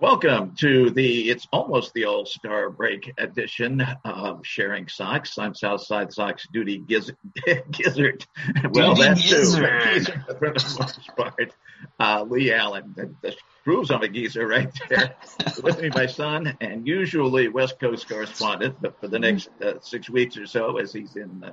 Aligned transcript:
Welcome 0.00 0.54
to 0.60 0.90
the, 0.90 1.28
it's 1.28 1.48
almost 1.52 1.92
the 1.92 2.04
All 2.04 2.24
Star 2.24 2.70
break 2.70 3.12
edition 3.18 3.84
of 4.04 4.46
Sharing 4.46 4.86
Socks. 4.86 5.38
I'm 5.38 5.54
Southside 5.56 6.12
Sox 6.12 6.46
duty 6.52 6.78
giz- 6.78 7.10
gizzard. 7.72 8.24
well, 8.70 8.94
Duty 8.94 9.08
that's 9.08 9.22
gizzard. 9.28 9.82
too. 9.82 9.94
Geezer 9.94 10.24
for 10.38 10.50
the 10.50 10.76
most 10.78 11.16
part. 11.16 11.52
Uh, 11.98 12.24
Leigh 12.28 12.52
Allan, 12.54 12.94
that, 12.96 13.10
that 13.22 13.34
proves 13.64 13.90
I'm 13.90 14.02
a 14.02 14.08
geezer 14.08 14.46
right 14.46 14.70
there. 14.88 15.16
With 15.64 15.82
me, 15.82 15.90
my 15.92 16.06
son, 16.06 16.56
and 16.60 16.86
usually 16.86 17.48
West 17.48 17.80
Coast 17.80 18.08
correspondent, 18.08 18.76
but 18.80 19.00
for 19.00 19.08
the 19.08 19.18
next 19.18 19.48
uh, 19.60 19.80
six 19.80 20.08
weeks 20.08 20.36
or 20.36 20.46
so, 20.46 20.76
as 20.76 20.92
he's 20.92 21.16
in 21.16 21.42
uh, 21.42 21.50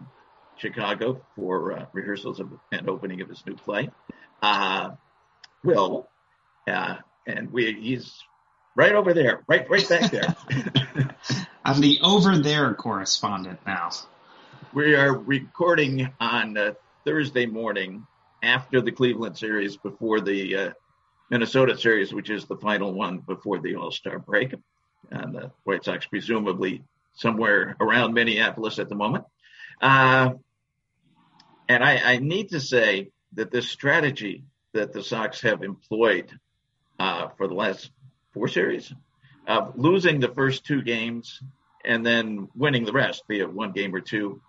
Chicago 0.57 1.19
for 1.35 1.79
uh, 1.79 1.85
rehearsals 1.93 2.39
of, 2.39 2.51
and 2.71 2.87
opening 2.87 3.21
of 3.21 3.29
his 3.29 3.43
new 3.47 3.55
play. 3.55 3.89
Uh, 4.43 4.91
Will, 5.63 6.07
uh, 6.67 6.97
and 7.25 7.51
we, 7.51 7.73
he's 7.73 8.13
right 8.75 8.93
over 8.93 9.13
there, 9.13 9.43
right, 9.47 9.69
right 9.69 9.87
back 9.87 10.11
there. 10.11 10.35
I'm 11.65 11.81
the 11.81 11.99
over 12.01 12.37
there 12.37 12.73
correspondent 12.73 13.59
now. 13.65 13.89
we 14.73 14.95
are 14.95 15.17
recording 15.17 16.11
on 16.19 16.57
uh, 16.57 16.73
Thursday 17.05 17.45
morning 17.45 18.05
after 18.43 18.81
the 18.81 18.91
Cleveland 18.91 19.37
series, 19.37 19.77
before 19.77 20.21
the 20.21 20.55
uh, 20.55 20.69
Minnesota 21.31 21.77
series, 21.77 22.13
which 22.13 22.29
is 22.29 22.45
the 22.45 22.57
final 22.57 22.93
one 22.93 23.19
before 23.19 23.59
the 23.59 23.75
All 23.75 23.91
Star 23.91 24.19
break. 24.19 24.53
And 25.11 25.35
the 25.35 25.51
White 25.63 25.85
Sox, 25.85 26.05
presumably 26.07 26.83
somewhere 27.13 27.77
around 27.79 28.13
Minneapolis 28.13 28.79
at 28.79 28.89
the 28.89 28.95
moment. 28.95 29.25
Uh, 29.79 30.31
and 31.69 31.83
I, 31.83 32.13
I 32.13 32.17
need 32.17 32.49
to 32.49 32.59
say 32.59 33.11
that 33.33 33.51
this 33.51 33.69
strategy 33.69 34.43
that 34.73 34.93
the 34.93 35.03
Sox 35.03 35.41
have 35.41 35.63
employed 35.63 36.31
uh, 36.99 37.29
for 37.37 37.47
the 37.47 37.53
last 37.53 37.91
four 38.35 38.47
series 38.49 38.93
of 39.47 39.77
losing 39.77 40.19
the 40.19 40.27
first 40.27 40.65
two 40.65 40.83
games 40.83 41.41
and 41.83 42.05
then 42.05 42.49
winning 42.55 42.85
the 42.85 42.91
rest, 42.91 43.27
be 43.27 43.39
it 43.39 43.51
one 43.51 43.71
game 43.71 43.95
or 43.95 44.01
two, 44.01 44.41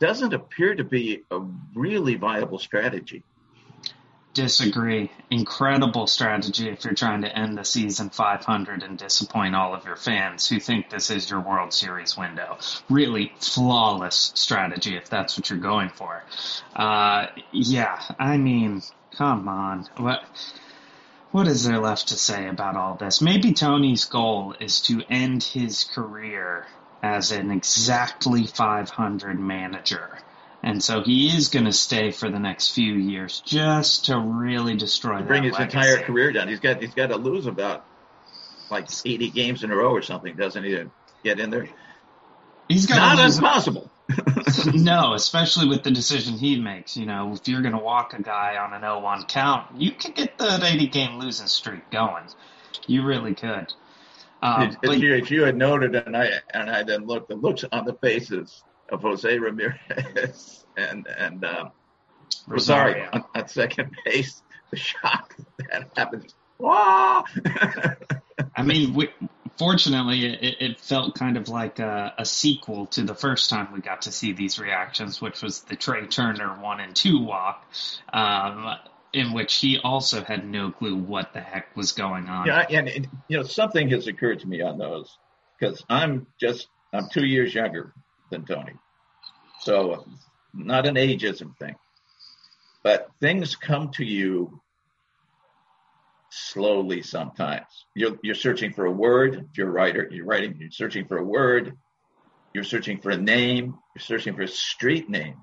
doesn't 0.00 0.32
appear 0.32 0.74
to 0.74 0.84
be 0.84 1.22
a 1.30 1.40
really 1.74 2.14
viable 2.14 2.58
strategy. 2.58 3.22
Disagree. 4.32 5.10
Incredible 5.30 6.06
strategy 6.06 6.68
if 6.68 6.84
you're 6.84 6.94
trying 6.94 7.22
to 7.22 7.38
end 7.38 7.58
the 7.58 7.64
season 7.64 8.08
500 8.08 8.84
and 8.84 8.96
disappoint 8.96 9.56
all 9.56 9.74
of 9.74 9.84
your 9.84 9.96
fans 9.96 10.48
who 10.48 10.60
think 10.60 10.90
this 10.90 11.10
is 11.10 11.28
your 11.28 11.40
World 11.40 11.72
Series 11.72 12.16
window. 12.16 12.56
Really 12.88 13.32
flawless 13.40 14.32
strategy 14.34 14.96
if 14.96 15.10
that's 15.10 15.36
what 15.36 15.50
you're 15.50 15.58
going 15.58 15.88
for. 15.88 16.22
Uh, 16.76 17.26
yeah, 17.50 18.00
I 18.18 18.36
mean, 18.36 18.82
come 19.16 19.48
on. 19.48 19.88
What? 19.96 20.22
What 21.30 21.46
is 21.46 21.64
there 21.64 21.78
left 21.78 22.08
to 22.08 22.14
say 22.14 22.48
about 22.48 22.76
all 22.76 22.94
this? 22.94 23.20
Maybe 23.20 23.52
Tony's 23.52 24.06
goal 24.06 24.54
is 24.58 24.80
to 24.82 25.02
end 25.10 25.42
his 25.42 25.84
career 25.84 26.66
as 27.02 27.32
an 27.32 27.50
exactly 27.50 28.46
500 28.46 29.38
manager. 29.38 30.18
And 30.62 30.82
so 30.82 31.02
he 31.02 31.28
is 31.28 31.48
going 31.48 31.66
to 31.66 31.72
stay 31.72 32.10
for 32.10 32.30
the 32.30 32.38
next 32.38 32.74
few 32.74 32.94
years 32.94 33.40
just 33.44 34.06
to 34.06 34.18
really 34.18 34.74
destroy 34.76 35.22
Bring 35.22 35.42
that 35.42 35.48
his 35.50 35.58
legacy. 35.58 35.78
entire 35.78 36.02
career 36.02 36.32
down. 36.32 36.48
He's 36.48 36.60
got 36.60 36.80
he's 36.80 36.94
got 36.94 37.08
to 37.08 37.16
lose 37.16 37.46
about 37.46 37.84
like 38.70 38.88
80 39.04 39.30
games 39.30 39.62
in 39.62 39.70
a 39.70 39.76
row 39.76 39.92
or 39.92 40.02
something, 40.02 40.34
doesn't 40.34 40.64
he, 40.64 40.70
to 40.72 40.90
get 41.22 41.38
in 41.38 41.50
there? 41.50 41.68
He's 42.68 42.86
got 42.86 42.96
Not 43.16 43.28
to 43.28 43.34
impossible. 43.36 43.87
no, 44.74 45.14
especially 45.14 45.68
with 45.68 45.82
the 45.82 45.90
decision 45.90 46.34
he 46.34 46.60
makes. 46.60 46.96
You 46.96 47.06
know, 47.06 47.32
if 47.32 47.48
you're 47.48 47.62
going 47.62 47.74
to 47.74 47.78
walk 47.82 48.14
a 48.14 48.22
guy 48.22 48.56
on 48.56 48.72
an 48.72 48.82
0-1 48.82 49.28
count, 49.28 49.80
you 49.80 49.92
could 49.92 50.14
get 50.14 50.38
that 50.38 50.62
80 50.62 50.88
game 50.88 51.18
losing 51.18 51.46
streak 51.46 51.90
going. 51.90 52.24
You 52.86 53.04
really 53.04 53.34
could. 53.34 53.72
Um, 54.42 54.62
As- 54.62 54.76
but 54.82 54.98
you, 54.98 55.14
as 55.14 55.30
you 55.30 55.42
had 55.42 55.56
noted, 55.56 55.94
and 55.94 56.16
I 56.16 56.30
and 56.54 56.70
I 56.70 56.84
then 56.84 57.06
looked, 57.06 57.28
the 57.28 57.34
looks 57.34 57.64
on 57.70 57.84
the 57.84 57.94
faces 57.94 58.62
of 58.88 59.02
Jose 59.02 59.38
Ramirez 59.38 60.64
and 60.76 61.06
and 61.06 61.44
um, 61.44 61.70
Rosario 62.46 63.04
Rosario. 63.04 63.10
on, 63.12 63.24
on 63.34 63.48
second 63.48 63.96
base, 64.04 64.42
the 64.70 64.76
shock 64.76 65.36
that 65.70 65.90
happens. 65.96 66.34
Wow! 66.60 67.22
I 68.56 68.64
mean, 68.64 68.92
we, 68.92 69.10
fortunately, 69.58 70.24
it, 70.24 70.56
it 70.60 70.80
felt 70.80 71.14
kind 71.14 71.36
of 71.36 71.48
like 71.48 71.80
a, 71.80 72.14
a 72.16 72.24
sequel 72.24 72.86
to 72.86 73.02
the 73.02 73.14
first 73.14 73.50
time 73.50 73.72
we 73.72 73.80
got 73.80 74.02
to 74.02 74.12
see 74.12 74.32
these 74.32 74.58
reactions, 74.58 75.20
which 75.20 75.42
was 75.42 75.60
the 75.62 75.76
Trea 75.76 76.06
Turner 76.06 76.54
one 76.60 76.80
and 76.80 76.94
two 76.94 77.20
walk, 77.20 77.64
um, 78.12 78.76
in 79.12 79.32
which 79.32 79.56
he 79.56 79.78
also 79.78 80.22
had 80.22 80.48
no 80.48 80.70
clue 80.70 80.96
what 80.96 81.32
the 81.32 81.40
heck 81.40 81.76
was 81.76 81.92
going 81.92 82.28
on. 82.28 82.46
yeah, 82.46 82.66
and, 82.70 82.88
and 82.88 83.08
you 83.26 83.36
know 83.36 83.42
something 83.42 83.90
has 83.90 84.06
occurred 84.06 84.40
to 84.40 84.48
me 84.48 84.62
on 84.62 84.78
those 84.78 85.18
because 85.58 85.84
I'm 85.88 86.26
just 86.40 86.68
I'm 86.92 87.08
two 87.10 87.26
years 87.26 87.54
younger 87.54 87.92
than 88.30 88.46
Tony, 88.46 88.74
so 89.60 90.06
not 90.54 90.86
an 90.86 90.94
ageism 90.94 91.56
thing, 91.58 91.74
but 92.82 93.10
things 93.20 93.56
come 93.56 93.90
to 93.92 94.04
you 94.04 94.60
slowly 96.30 97.02
sometimes. 97.02 97.86
You're, 97.94 98.18
you're 98.22 98.34
searching 98.34 98.72
for 98.72 98.86
a 98.86 98.92
word. 98.92 99.34
If 99.50 99.58
you're 99.58 99.68
a 99.68 99.72
writer, 99.72 100.08
you're 100.10 100.26
writing, 100.26 100.56
you're 100.58 100.70
searching 100.70 101.06
for 101.06 101.18
a 101.18 101.24
word. 101.24 101.76
You're 102.54 102.64
searching 102.64 103.00
for 103.00 103.10
a 103.10 103.16
name. 103.16 103.76
You're 103.94 104.02
searching 104.02 104.34
for 104.34 104.42
a 104.42 104.48
street 104.48 105.08
name. 105.08 105.36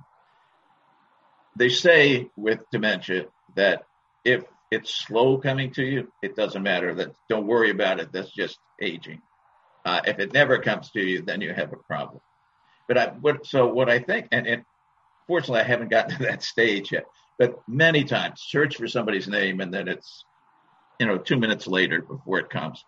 they 1.55 1.69
say 1.69 2.29
with 2.35 2.59
dementia 2.71 3.25
that 3.55 3.83
if 4.23 4.43
it's 4.71 4.93
slow 4.93 5.37
coming 5.37 5.71
to 5.71 5.83
you, 5.83 6.11
it 6.21 6.35
doesn't 6.35 6.63
matter. 6.63 6.93
That 6.95 7.13
don't 7.29 7.47
worry 7.47 7.69
about 7.69 7.99
it. 7.99 8.11
That's 8.11 8.31
just 8.31 8.57
aging. 8.81 9.21
Uh, 9.85 10.01
if 10.05 10.19
it 10.19 10.33
never 10.33 10.59
comes 10.59 10.89
to 10.91 10.99
you, 10.99 11.21
then 11.21 11.41
you 11.41 11.53
have 11.53 11.71
a 11.71 11.77
problem. 11.77 12.19
But 12.87 12.97
I, 12.97 13.07
what, 13.07 13.45
so 13.45 13.67
what 13.67 13.89
I 13.89 13.99
think, 13.99 14.27
and, 14.31 14.47
and 14.47 14.63
fortunately, 15.27 15.61
I 15.61 15.65
haven't 15.65 15.91
gotten 15.91 16.17
to 16.17 16.23
that 16.23 16.43
stage 16.43 16.91
yet. 16.91 17.05
But 17.37 17.55
many 17.67 18.03
times, 18.03 18.43
search 18.47 18.77
for 18.77 18.87
somebody's 18.87 19.27
name, 19.27 19.59
and 19.59 19.73
then 19.73 19.87
it's, 19.87 20.23
you 20.99 21.05
know, 21.05 21.17
two 21.17 21.37
minutes 21.37 21.67
later 21.67 22.01
before 22.01 22.39
it 22.39 22.49
comes. 22.49 22.83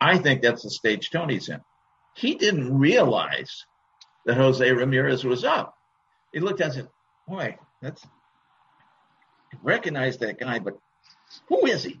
I 0.00 0.18
think 0.18 0.42
that's 0.42 0.62
the 0.62 0.70
stage 0.70 1.10
Tony's 1.10 1.48
in. 1.48 1.60
He 2.14 2.34
didn't 2.34 2.76
realize 2.76 3.64
that 4.26 4.36
Jose 4.36 4.70
Ramirez 4.70 5.24
was 5.24 5.44
up. 5.44 5.74
He 6.32 6.40
looked 6.40 6.60
at 6.60 6.74
said, 6.74 6.88
"Boy, 7.26 7.56
that's 7.80 8.04
I 8.04 9.56
recognize 9.62 10.18
that 10.18 10.38
guy, 10.38 10.58
but 10.58 10.78
who 11.48 11.66
is 11.66 11.84
he?" 11.84 12.00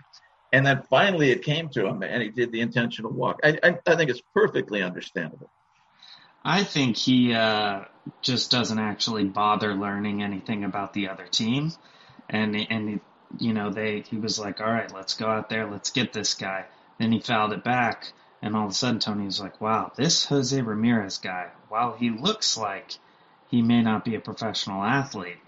and 0.52 0.66
then 0.66 0.82
finally, 0.90 1.30
it 1.30 1.42
came 1.42 1.68
to 1.70 1.86
him, 1.86 2.02
and 2.02 2.22
he 2.22 2.30
did 2.30 2.52
the 2.52 2.60
intentional 2.60 3.12
walk. 3.12 3.40
I, 3.42 3.58
I, 3.62 3.78
I 3.86 3.96
think 3.96 4.10
it's 4.10 4.22
perfectly 4.34 4.82
understandable. 4.82 5.50
I 6.44 6.64
think 6.64 6.96
he 6.96 7.34
uh, 7.34 7.84
just 8.22 8.50
doesn't 8.50 8.78
actually 8.78 9.24
bother 9.24 9.74
learning 9.74 10.22
anything 10.22 10.64
about 10.64 10.92
the 10.92 11.08
other 11.08 11.26
team, 11.26 11.72
and 12.28 12.56
and 12.56 13.00
you 13.38 13.52
know 13.52 13.70
they 13.70 14.00
he 14.00 14.16
was 14.16 14.38
like, 14.38 14.60
all 14.60 14.70
right, 14.70 14.92
let's 14.92 15.14
go 15.14 15.26
out 15.26 15.48
there, 15.50 15.70
let's 15.70 15.90
get 15.90 16.12
this 16.12 16.34
guy. 16.34 16.64
Then 16.98 17.12
he 17.12 17.20
fouled 17.20 17.52
it 17.52 17.64
back, 17.64 18.12
and 18.42 18.56
all 18.56 18.64
of 18.64 18.70
a 18.70 18.74
sudden 18.74 19.00
Tony 19.00 19.24
was 19.24 19.40
like, 19.40 19.60
wow, 19.60 19.92
this 19.96 20.24
Jose 20.26 20.60
Ramirez 20.60 21.18
guy, 21.18 21.48
while 21.68 21.92
he 21.92 22.10
looks 22.10 22.56
like 22.56 22.96
he 23.50 23.62
may 23.62 23.82
not 23.82 24.04
be 24.04 24.14
a 24.14 24.20
professional 24.20 24.82
athlete, 24.82 25.38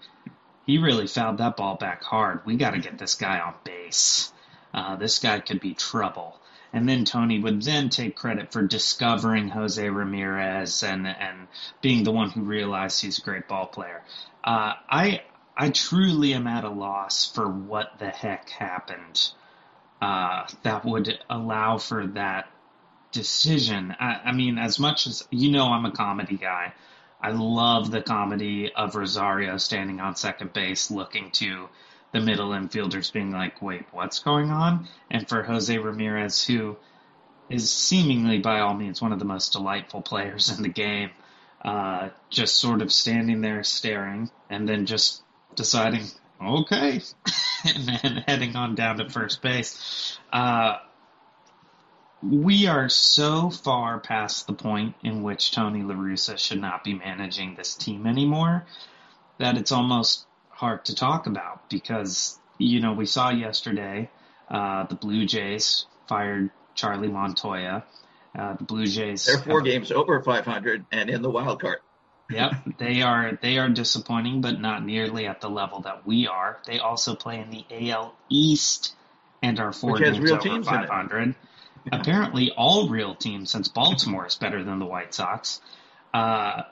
he 0.65 0.77
really 0.77 1.07
fouled 1.07 1.37
that 1.39 1.57
ball 1.57 1.75
back 1.75 2.03
hard. 2.03 2.45
We 2.45 2.55
got 2.55 2.71
to 2.71 2.79
get 2.79 2.97
this 2.97 3.15
guy 3.15 3.39
on 3.39 3.55
base. 3.63 4.31
Uh, 4.73 4.95
this 4.95 5.19
guy 5.19 5.39
could 5.39 5.59
be 5.59 5.73
trouble. 5.73 6.39
And 6.73 6.87
then 6.87 7.03
Tony 7.03 7.39
would 7.39 7.61
then 7.63 7.89
take 7.89 8.15
credit 8.15 8.53
for 8.53 8.61
discovering 8.61 9.49
Jose 9.49 9.89
Ramirez 9.89 10.83
and 10.83 11.05
and 11.05 11.47
being 11.81 12.03
the 12.03 12.13
one 12.13 12.29
who 12.29 12.41
realized 12.41 13.01
he's 13.01 13.19
a 13.19 13.21
great 13.21 13.49
ball 13.49 13.65
player. 13.65 14.01
Uh, 14.43 14.73
I 14.89 15.23
I 15.61 15.69
truly 15.69 16.33
am 16.33 16.47
at 16.47 16.63
a 16.63 16.71
loss 16.71 17.31
for 17.31 17.47
what 17.47 17.99
the 17.99 18.09
heck 18.09 18.49
happened 18.49 19.29
uh, 20.01 20.47
that 20.63 20.83
would 20.83 21.19
allow 21.29 21.77
for 21.77 22.07
that 22.07 22.49
decision. 23.11 23.95
I, 23.99 24.21
I 24.25 24.31
mean, 24.31 24.57
as 24.57 24.79
much 24.79 25.05
as 25.05 25.23
you 25.29 25.51
know, 25.51 25.67
I'm 25.67 25.85
a 25.85 25.91
comedy 25.91 26.35
guy. 26.35 26.73
I 27.21 27.29
love 27.29 27.91
the 27.91 28.01
comedy 28.01 28.73
of 28.73 28.95
Rosario 28.95 29.57
standing 29.57 29.99
on 29.99 30.15
second 30.15 30.51
base, 30.51 30.89
looking 30.89 31.29
to 31.33 31.69
the 32.11 32.21
middle 32.21 32.49
infielders 32.49 33.13
being 33.13 33.29
like, 33.29 33.61
wait, 33.61 33.85
what's 33.91 34.17
going 34.17 34.49
on? 34.49 34.87
And 35.11 35.29
for 35.29 35.43
Jose 35.43 35.77
Ramirez, 35.77 36.43
who 36.43 36.75
is 37.51 37.71
seemingly 37.71 38.39
by 38.39 38.61
all 38.61 38.73
means 38.73 38.99
one 38.99 39.13
of 39.13 39.19
the 39.19 39.25
most 39.25 39.51
delightful 39.51 40.01
players 40.01 40.49
in 40.49 40.63
the 40.63 40.69
game, 40.69 41.11
uh, 41.63 42.09
just 42.31 42.55
sort 42.55 42.81
of 42.81 42.91
standing 42.91 43.41
there 43.41 43.63
staring 43.63 44.31
and 44.49 44.67
then 44.67 44.87
just 44.87 45.21
deciding, 45.55 46.05
okay, 46.41 47.01
and 47.65 47.87
then 47.87 48.23
heading 48.27 48.55
on 48.55 48.75
down 48.75 48.97
to 48.97 49.09
first 49.09 49.41
base. 49.41 50.17
Uh, 50.31 50.77
we 52.23 52.67
are 52.67 52.87
so 52.87 53.49
far 53.49 53.99
past 53.99 54.47
the 54.47 54.53
point 54.53 54.95
in 55.03 55.23
which 55.23 55.51
Tony 55.51 55.81
La 55.81 55.95
Russa 55.95 56.37
should 56.37 56.61
not 56.61 56.83
be 56.83 56.93
managing 56.93 57.55
this 57.55 57.75
team 57.75 58.05
anymore 58.05 58.65
that 59.39 59.57
it's 59.57 59.71
almost 59.71 60.25
hard 60.49 60.85
to 60.85 60.95
talk 60.95 61.25
about 61.25 61.67
because 61.69 62.39
you 62.59 62.79
know 62.79 62.93
we 62.93 63.07
saw 63.07 63.29
yesterday 63.29 64.09
uh, 64.49 64.85
the 64.85 64.95
Blue 64.95 65.25
Jays 65.25 65.85
fired 66.07 66.51
Charlie 66.75 67.07
Montoya. 67.07 67.83
Uh, 68.37 68.53
the 68.53 68.63
Blue 68.63 68.85
Jays 68.85 69.25
they're 69.25 69.39
four 69.39 69.59
have, 69.59 69.65
games 69.65 69.91
over 69.91 70.21
500 70.21 70.85
and 70.91 71.09
in 71.09 71.21
the 71.21 71.29
wild 71.29 71.59
card. 71.59 71.79
Yep, 72.31 72.53
they 72.77 73.01
are 73.01 73.37
they 73.41 73.57
are 73.57 73.69
disappointing, 73.69 74.41
but 74.41 74.59
not 74.59 74.83
nearly 74.85 75.27
at 75.27 75.41
the 75.41 75.49
level 75.49 75.81
that 75.81 76.05
we 76.05 76.27
are. 76.27 76.59
They 76.65 76.79
also 76.79 77.15
play 77.15 77.39
in 77.39 77.49
the 77.49 77.91
AL 77.91 78.15
East 78.29 78.95
and 79.41 79.59
are 79.59 79.71
four 79.71 79.93
Which 79.93 80.03
games 80.03 80.31
over 80.31 80.63
500. 80.63 81.35
Apparently, 81.91 82.51
all 82.51 82.89
real 82.89 83.15
teams 83.15 83.51
since 83.51 83.67
Baltimore 83.67 84.27
is 84.27 84.35
better 84.35 84.63
than 84.63 84.79
the 84.79 84.85
White 84.85 85.13
Sox. 85.13 85.61
Uh, 86.13 86.63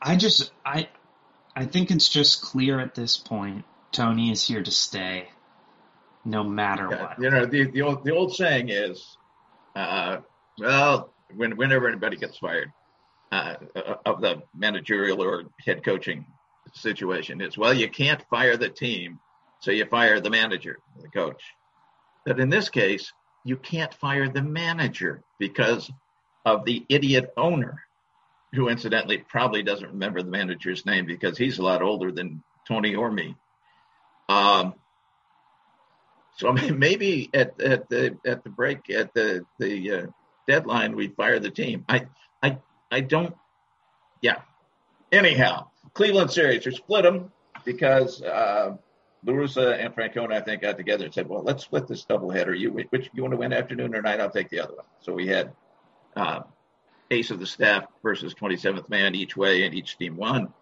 I 0.00 0.16
just 0.16 0.50
I 0.64 0.88
I 1.54 1.66
think 1.66 1.90
it's 1.90 2.08
just 2.08 2.42
clear 2.42 2.80
at 2.80 2.94
this 2.94 3.16
point 3.16 3.64
Tony 3.92 4.30
is 4.32 4.42
here 4.42 4.62
to 4.62 4.70
stay, 4.70 5.28
no 6.24 6.42
matter 6.42 6.88
yeah, 6.90 7.02
what. 7.02 7.20
You 7.20 7.30
know, 7.30 7.46
the 7.46 7.70
the 7.70 7.82
old 7.82 8.04
the 8.04 8.12
old 8.12 8.34
saying 8.34 8.70
is, 8.70 9.16
uh, 9.76 10.18
well, 10.58 11.12
when, 11.36 11.56
whenever 11.56 11.88
anybody 11.88 12.16
gets 12.16 12.38
fired 12.38 12.72
uh, 13.32 13.54
of 14.04 14.20
the 14.20 14.42
managerial 14.54 15.22
or 15.22 15.44
head 15.64 15.82
coaching 15.84 16.26
situation, 16.74 17.40
is 17.40 17.56
well, 17.56 17.74
you 17.74 17.88
can't 17.88 18.22
fire 18.28 18.56
the 18.56 18.68
team, 18.68 19.18
so 19.60 19.70
you 19.70 19.86
fire 19.86 20.20
the 20.20 20.30
manager, 20.30 20.78
the 21.00 21.08
coach. 21.08 21.42
But 22.26 22.38
in 22.38 22.50
this 22.50 22.68
case, 22.68 23.12
you 23.44 23.56
can't 23.56 23.92
fire 23.94 24.28
the 24.28 24.42
manager 24.42 25.22
because 25.38 25.90
of 26.44 26.64
the 26.64 26.84
idiot 26.88 27.32
owner 27.36 27.82
who 28.52 28.68
incidentally 28.68 29.18
probably 29.18 29.62
doesn't 29.62 29.92
remember 29.92 30.22
the 30.22 30.30
manager's 30.30 30.84
name 30.84 31.06
because 31.06 31.38
he's 31.38 31.58
a 31.58 31.62
lot 31.62 31.82
older 31.82 32.12
than 32.12 32.42
Tony 32.68 32.94
or 32.94 33.10
me. 33.10 33.34
Um, 34.28 34.74
so 36.36 36.48
I 36.48 36.52
mean, 36.60 36.78
maybe 36.78 37.30
at, 37.32 37.60
at 37.60 37.88
the 37.88 38.18
at 38.26 38.44
the 38.44 38.50
break 38.50 38.90
at 38.90 39.14
the 39.14 39.46
the 39.58 39.90
uh, 39.90 40.06
deadline 40.46 40.96
we 40.96 41.08
fire 41.08 41.38
the 41.38 41.50
team. 41.50 41.84
I 41.88 42.06
I 42.42 42.58
I 42.92 43.00
don't. 43.00 43.34
Yeah. 44.20 44.42
Anyhow, 45.10 45.68
Cleveland 45.94 46.30
series 46.30 46.64
we 46.64 46.72
split 46.72 47.02
them 47.02 47.32
because 47.64 48.22
uh, 48.22 48.76
La 49.24 49.32
Russa 49.32 49.84
and 49.84 49.94
Francona 49.94 50.34
I 50.34 50.40
think 50.40 50.62
got 50.62 50.76
together 50.76 51.04
and 51.06 51.12
said, 51.12 51.28
well, 51.28 51.42
let's 51.42 51.64
split 51.64 51.88
this 51.88 52.04
doubleheader. 52.04 52.56
You 52.56 52.70
which 52.90 53.10
you 53.12 53.22
want 53.22 53.32
to 53.32 53.38
win 53.38 53.52
afternoon 53.52 53.94
or 53.94 54.02
night? 54.02 54.20
I'll 54.20 54.30
take 54.30 54.50
the 54.50 54.60
other 54.60 54.74
one. 54.76 54.86
So 55.00 55.12
we 55.12 55.26
had. 55.26 55.52
Uh, 56.14 56.42
ace 57.12 57.30
of 57.30 57.38
the 57.38 57.46
staff 57.46 57.84
versus 58.02 58.34
27th 58.34 58.88
man 58.88 59.14
each 59.14 59.36
way, 59.36 59.64
and 59.64 59.74
each 59.74 59.98
team 59.98 60.16
won. 60.16 60.52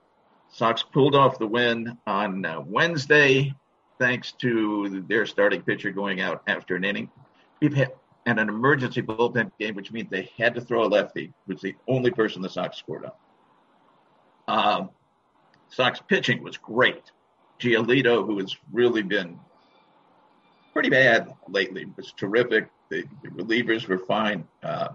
Sox 0.51 0.83
pulled 0.83 1.15
off 1.15 1.39
the 1.39 1.47
win 1.47 1.97
on 2.07 2.45
uh, 2.45 2.61
Wednesday 2.61 3.55
thanks 3.99 4.33
to 4.33 5.05
their 5.09 5.27
starting 5.27 5.63
pitcher 5.63 5.91
going 5.91 6.21
out 6.21 6.43
after 6.47 6.75
an 6.75 6.85
inning. 6.85 7.09
We've 7.61 7.75
had 7.75 7.93
and 8.27 8.39
an 8.39 8.49
emergency 8.49 9.03
bullpen 9.03 9.51
game, 9.59 9.75
which 9.75 9.93
means 9.93 10.09
they 10.11 10.31
had 10.37 10.55
to 10.55 10.61
throw 10.61 10.85
a 10.85 10.89
lefty, 10.89 11.33
who's 11.47 11.61
the 11.61 11.75
only 11.89 12.11
person 12.11 12.43
the 12.43 12.49
Sox 12.49 12.77
scored 12.77 13.07
on. 13.07 13.13
Um, 14.49 14.91
Sox 15.69 16.01
pitching 16.09 16.43
was 16.43 16.57
great. 16.57 17.13
Giolito, 17.61 18.27
who 18.27 18.39
has 18.39 18.57
really 18.73 19.03
been 19.03 19.39
pretty 20.73 20.91
bad 20.91 21.33
lately, 21.49 21.87
was 21.97 22.13
terrific. 22.13 22.69
The, 22.91 23.05
the 23.23 23.29
relievers 23.29 23.87
were 23.87 23.99
fine. 23.99 24.47
Uh, 24.63 24.89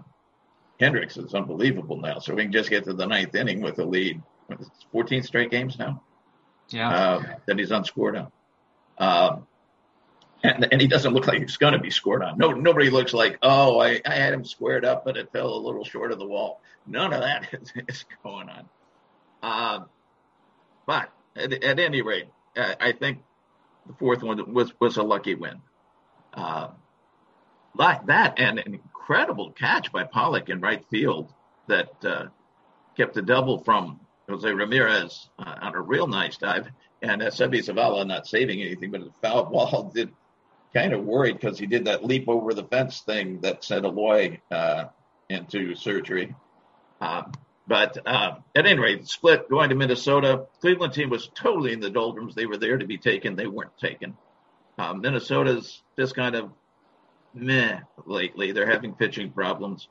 Hendriks 0.80 1.16
is 1.16 1.34
unbelievable 1.34 1.96
now. 1.96 2.18
So 2.18 2.34
we 2.34 2.42
can 2.42 2.52
just 2.52 2.70
get 2.70 2.84
to 2.84 2.92
the 2.92 3.06
ninth 3.06 3.34
inning 3.34 3.60
with 3.60 3.78
a 3.78 3.84
lead. 3.84 4.22
It's 4.50 4.68
14 4.92 5.22
straight 5.22 5.50
games 5.50 5.78
now. 5.78 6.02
Yeah. 6.68 6.90
Uh, 6.90 7.22
that 7.46 7.58
he's 7.58 7.70
unscored 7.70 8.16
on. 8.16 8.32
Um, 8.98 9.46
and, 10.42 10.68
and 10.70 10.80
he 10.80 10.86
doesn't 10.86 11.12
look 11.12 11.26
like 11.26 11.40
he's 11.40 11.56
going 11.56 11.72
to 11.72 11.78
be 11.78 11.90
scored 11.90 12.22
on. 12.22 12.38
No, 12.38 12.52
nobody 12.52 12.90
looks 12.90 13.12
like, 13.12 13.38
oh, 13.42 13.80
I, 13.80 14.00
I 14.04 14.14
had 14.14 14.32
him 14.32 14.44
squared 14.44 14.84
up, 14.84 15.04
but 15.04 15.16
it 15.16 15.32
fell 15.32 15.54
a 15.54 15.58
little 15.58 15.84
short 15.84 16.12
of 16.12 16.18
the 16.18 16.26
wall. 16.26 16.60
None 16.86 17.12
of 17.12 17.20
that 17.20 17.48
is, 17.52 17.72
is 17.88 18.04
going 18.22 18.48
on. 18.48 18.68
Um, 19.42 19.86
but 20.86 21.10
at, 21.34 21.52
at, 21.52 21.78
any 21.78 22.02
rate, 22.02 22.28
I 22.56 22.92
think 22.92 23.18
the 23.86 23.92
fourth 23.94 24.22
one 24.22 24.52
was 24.52 24.72
was 24.80 24.96
a 24.96 25.02
lucky 25.02 25.34
win. 25.34 25.60
Uh, 26.32 26.68
like 27.74 28.06
that, 28.06 28.38
and 28.38 28.58
an 28.58 28.74
incredible 28.74 29.50
catch 29.50 29.92
by 29.92 30.04
Pollock 30.04 30.48
in 30.48 30.60
right 30.60 30.84
field 30.90 31.32
that 31.66 32.04
uh, 32.04 32.26
kept 32.96 33.14
the 33.14 33.22
double 33.22 33.58
from 33.58 34.00
Jose 34.28 34.50
Ramirez 34.50 35.28
uh, 35.38 35.54
on 35.60 35.74
a 35.74 35.80
real 35.80 36.06
nice 36.06 36.36
dive. 36.38 36.68
And 37.02 37.22
uh, 37.22 37.26
Seby 37.26 37.58
Zavala 37.58 38.06
not 38.06 38.26
saving 38.26 38.62
anything, 38.62 38.90
but 38.90 39.02
the 39.02 39.12
foul 39.20 39.44
ball 39.44 39.90
did 39.94 40.12
kind 40.74 40.92
of 40.92 41.04
worried 41.04 41.38
because 41.38 41.58
he 41.58 41.66
did 41.66 41.86
that 41.86 42.04
leap 42.04 42.28
over 42.28 42.54
the 42.54 42.64
fence 42.64 43.00
thing 43.00 43.40
that 43.40 43.64
sent 43.64 43.84
Eloy 43.84 44.40
uh, 44.50 44.84
into 45.28 45.74
surgery. 45.74 46.34
Um, 47.00 47.32
but 47.66 47.98
uh, 48.06 48.36
at 48.54 48.66
any 48.66 48.78
rate, 48.78 49.08
split 49.08 49.48
going 49.50 49.70
to 49.70 49.74
Minnesota. 49.74 50.46
Cleveland 50.60 50.92
team 50.92 51.10
was 51.10 51.28
totally 51.34 51.72
in 51.72 51.80
the 51.80 51.90
doldrums. 51.90 52.34
They 52.34 52.46
were 52.46 52.56
there 52.56 52.78
to 52.78 52.86
be 52.86 52.98
taken. 52.98 53.34
They 53.34 53.46
weren't 53.46 53.76
taken. 53.76 54.16
Uh, 54.78 54.94
Minnesota's 54.94 55.82
just 55.98 56.14
kind 56.14 56.36
of 56.36 56.50
meh 57.34 57.80
lately. 58.04 58.52
They're 58.52 58.70
having 58.70 58.94
pitching 58.94 59.32
problems. 59.32 59.88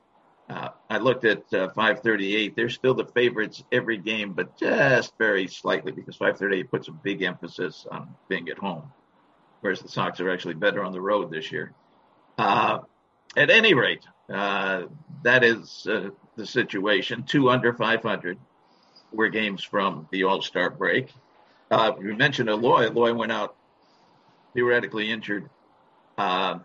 Uh, 0.48 0.68
I 0.88 0.98
looked 0.98 1.24
at 1.24 1.52
uh, 1.52 1.68
538. 1.70 2.54
They're 2.54 2.70
still 2.70 2.94
the 2.94 3.06
favorites 3.06 3.64
every 3.72 3.98
game, 3.98 4.32
but 4.32 4.56
just 4.56 5.12
very 5.18 5.48
slightly 5.48 5.90
because 5.90 6.16
538 6.16 6.70
puts 6.70 6.88
a 6.88 6.92
big 6.92 7.22
emphasis 7.22 7.86
on 7.90 8.14
being 8.28 8.48
at 8.48 8.58
home, 8.58 8.92
whereas 9.60 9.80
the 9.80 9.88
Sox 9.88 10.20
are 10.20 10.30
actually 10.30 10.54
better 10.54 10.84
on 10.84 10.92
the 10.92 11.00
road 11.00 11.30
this 11.30 11.50
year. 11.52 11.72
Uh, 12.38 12.78
at 13.36 13.50
any 13.50 13.74
rate, 13.74 14.04
uh, 14.32 14.84
that 15.22 15.44
is 15.44 15.86
uh, 15.90 16.10
the 16.36 16.46
situation. 16.46 17.24
Two 17.24 17.50
under 17.50 17.72
500 17.72 18.38
were 19.12 19.28
games 19.28 19.62
from 19.62 20.08
the 20.10 20.24
All 20.24 20.42
Star 20.42 20.70
break. 20.70 21.12
Uh, 21.70 21.92
we 21.98 22.14
mentioned 22.14 22.48
Eloy. 22.48 22.86
Eloy 22.86 23.12
went 23.14 23.32
out 23.32 23.56
theoretically 24.54 25.10
injured. 25.10 25.48
Uh, 26.16 26.60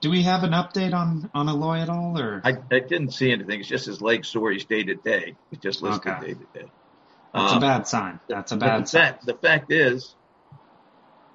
Do 0.00 0.10
we 0.10 0.22
have 0.22 0.42
an 0.42 0.50
update 0.52 0.92
on 0.94 1.30
on 1.34 1.48
Eloy 1.48 1.78
at 1.80 1.88
all, 1.88 2.18
or 2.18 2.40
I, 2.44 2.56
I 2.70 2.80
didn't 2.80 3.10
see 3.12 3.30
anything. 3.30 3.60
It's 3.60 3.68
just 3.68 3.86
his 3.86 4.00
leg 4.02 4.24
sore. 4.24 4.50
He's 4.50 4.64
day 4.64 4.82
to 4.82 4.94
day. 4.96 5.36
He's 5.50 5.60
just 5.60 5.82
listed 5.82 6.12
Okay. 6.14 6.28
day 6.28 6.34
to 6.34 6.60
day. 6.60 6.70
that's 7.32 7.52
Um, 7.52 7.58
a 7.58 7.60
bad 7.60 7.86
sign? 7.86 8.20
That's 8.28 8.52
a 8.52 8.56
bad 8.56 8.82
the 8.82 8.86
sign. 8.86 9.02
fact, 9.02 9.26
the 9.26 9.34
fact 9.34 9.70
is, 9.72 10.15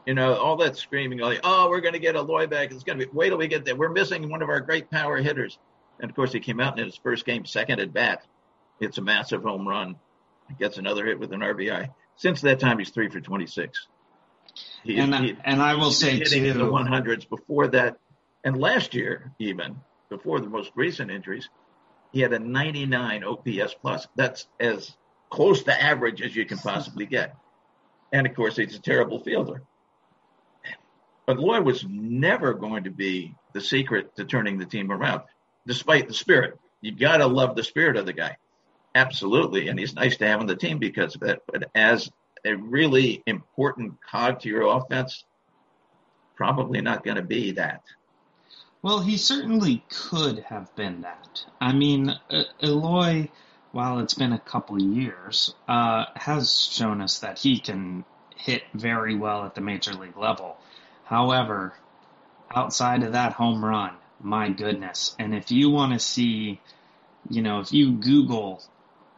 you 0.06 0.14
know, 0.14 0.36
all 0.36 0.58
that 0.58 0.76
screaming, 0.78 1.20
like, 1.20 1.42
oh, 1.44 1.70
we're 1.70 1.82
going 1.82 1.94
to 1.94 2.00
get 2.00 2.16
Eloy 2.16 2.48
back. 2.48 2.72
It's 2.72 2.84
going 2.84 3.00
to 3.00 3.06
be, 3.06 3.12
wait 3.14 3.30
till 3.30 3.38
we 3.38 3.48
get 3.48 3.66
there. 3.66 3.76
We're 3.76 3.90
missing 3.90 4.30
one 4.30 4.42
of 4.42 4.50
our 4.50 4.60
great 4.62 4.90
power 4.90 5.18
hitters. 5.18 5.58
And 6.00 6.10
of 6.10 6.16
course, 6.16 6.32
he 6.34 6.40
came 6.40 6.60
out 6.60 6.80
in 6.80 6.86
his 6.86 6.96
first 6.98 7.26
game, 7.26 7.46
second 7.46 7.80
at 7.80 7.94
bat. 7.94 8.24
It's 8.80 8.98
a 8.98 9.02
massive 9.02 9.44
home 9.44 9.68
run. 9.68 9.96
Gets 10.60 10.78
another 10.78 11.06
hit 11.06 11.20
with 11.20 11.32
an 11.32 11.42
RBI. 11.42 11.90
Since 12.18 12.42
that 12.42 12.60
time, 12.60 12.80
he's 12.80 12.90
three 12.90 13.10
for 13.10 13.22
26. 13.22 13.88
He, 14.84 14.98
And 14.98 15.14
I- 15.16 15.22
he- 15.22 15.38
and 15.46 15.62
I 15.62 15.76
will 15.76 15.92
say, 15.92 16.18
hitting 16.18 16.46
in 16.46 16.58
the 16.58 16.66
100s 16.66 17.26
before 17.30 17.68
that. 17.70 17.98
And 18.44 18.60
last 18.60 18.94
year, 18.96 19.32
even 19.40 19.78
before 20.10 20.40
the 20.40 20.50
most 20.50 20.72
recent 20.76 21.12
injuries, 21.12 21.48
he 22.12 22.20
had 22.22 22.34
a 22.34 22.40
99 22.40 23.24
OPS 23.24 23.76
plus. 23.76 24.08
That's 24.16 24.48
as 24.60 24.98
close 25.30 25.64
to 25.64 25.82
average 25.82 26.22
as 26.22 26.36
you 26.36 26.46
can 26.46 26.58
possibly 26.58 27.06
get. 27.06 27.36
And 28.12 28.28
of 28.28 28.36
course, 28.36 28.58
he's 28.58 28.76
a 28.76 28.82
terrible 28.82 29.20
fielder. 29.24 29.64
But 31.32 31.40
Eloy 31.40 31.62
was 31.62 31.86
never 31.88 32.54
going 32.54 32.84
to 32.84 32.90
be 32.90 33.34
the 33.54 33.62
secret 33.62 34.18
to 34.18 34.26
turning 34.26 34.58
the 34.58 34.66
team 34.66 34.92
around, 34.92 35.22
despite 35.66 36.10
the 36.10 36.14
spirit. 36.14 36.60
You 36.82 36.92
got 36.92 37.18
to 37.18 37.28
love 37.28 37.56
the 37.56 37.64
spirit 37.64 37.96
of 37.96 38.06
the 38.06 38.12
guy. 38.12 38.36
Absolutely. 38.94 39.70
And 39.70 39.80
he's 39.80 39.96
nice 39.96 40.18
to 40.18 40.28
have 40.28 40.42
on 40.42 40.46
the 40.46 40.58
team 40.58 40.78
because 40.78 41.16
of 41.16 41.24
it. 41.24 41.42
But 41.48 41.72
as 41.74 42.12
a 42.44 42.54
really 42.56 43.24
important 43.26 43.94
cog 44.02 44.42
to 44.42 44.50
your 44.50 44.76
offense, 44.76 45.24
probably 46.36 46.82
not 46.82 47.06
going 47.06 47.16
to 47.16 47.24
be 47.24 47.52
that. 47.52 47.84
Well, 48.82 49.00
he 49.00 49.16
certainly 49.16 49.86
could 49.90 50.40
have 50.40 50.76
been 50.76 51.04
that. 51.04 51.46
I 51.62 51.72
mean, 51.72 52.14
Eloy, 52.62 53.30
while 53.72 54.00
it's 54.00 54.16
been 54.16 54.34
a 54.34 54.40
couple 54.40 54.82
years, 54.82 55.56
uh, 55.70 56.08
has 56.14 56.54
shown 56.54 57.00
us 57.00 57.20
that 57.20 57.40
he 57.40 57.62
can 57.62 58.04
hit 58.36 58.64
very 58.74 59.16
well 59.16 59.46
at 59.46 59.56
the 59.56 59.62
major 59.62 59.94
league 59.94 60.18
level. 60.18 60.58
However, 61.12 61.74
outside 62.56 63.04
of 63.04 63.12
that 63.12 63.34
home 63.34 63.66
run, 63.66 63.96
my 64.22 64.48
goodness. 64.48 65.14
And 65.20 65.36
if 65.36 65.52
you 65.52 65.70
want 65.70 65.92
to 65.92 66.00
see, 66.00 66.62
you 67.30 67.42
know, 67.42 67.60
if 67.60 67.74
you 67.74 67.92
Google 67.92 68.64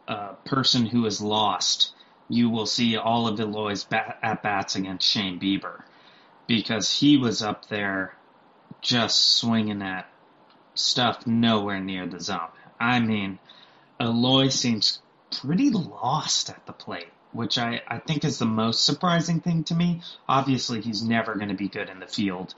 a 0.08 0.34
person 0.44 0.86
who 0.86 1.06
is 1.06 1.20
lost, 1.20 1.94
you 2.28 2.50
will 2.50 2.66
see 2.66 2.96
all 2.96 3.28
of 3.28 3.38
Eloy's 3.38 3.84
bat- 3.84 4.18
at 4.24 4.42
bats 4.42 4.74
against 4.74 5.08
Shane 5.08 5.38
Bieber 5.38 5.84
because 6.48 6.98
he 6.98 7.16
was 7.16 7.42
up 7.42 7.68
there 7.68 8.16
just 8.80 9.36
swinging 9.36 9.80
at 9.80 10.10
stuff 10.74 11.28
nowhere 11.28 11.78
near 11.78 12.08
the 12.08 12.18
zone. 12.18 12.50
I 12.80 12.98
mean, 12.98 13.38
Eloy 14.00 14.48
seems 14.48 15.00
pretty 15.30 15.70
lost 15.70 16.50
at 16.50 16.66
the 16.66 16.72
plate, 16.72 17.12
which 17.34 17.58
I, 17.58 17.82
I 17.86 17.98
think 17.98 18.24
is 18.24 18.38
the 18.38 18.46
most 18.46 18.84
surprising 18.84 19.40
thing 19.40 19.64
to 19.64 19.74
me. 19.74 20.00
Obviously, 20.28 20.80
he's 20.80 21.02
never 21.02 21.34
going 21.34 21.48
to 21.48 21.54
be 21.54 21.68
good 21.68 21.90
in 21.90 22.00
the 22.00 22.06
field. 22.06 22.54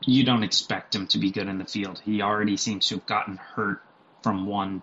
You 0.00 0.24
don't 0.24 0.42
expect 0.42 0.94
him 0.94 1.06
to 1.08 1.18
be 1.18 1.30
good 1.30 1.46
in 1.46 1.58
the 1.58 1.64
field. 1.64 2.00
He 2.04 2.22
already 2.22 2.56
seems 2.56 2.88
to 2.88 2.96
have 2.96 3.06
gotten 3.06 3.36
hurt 3.36 3.82
from 4.22 4.46
one 4.46 4.82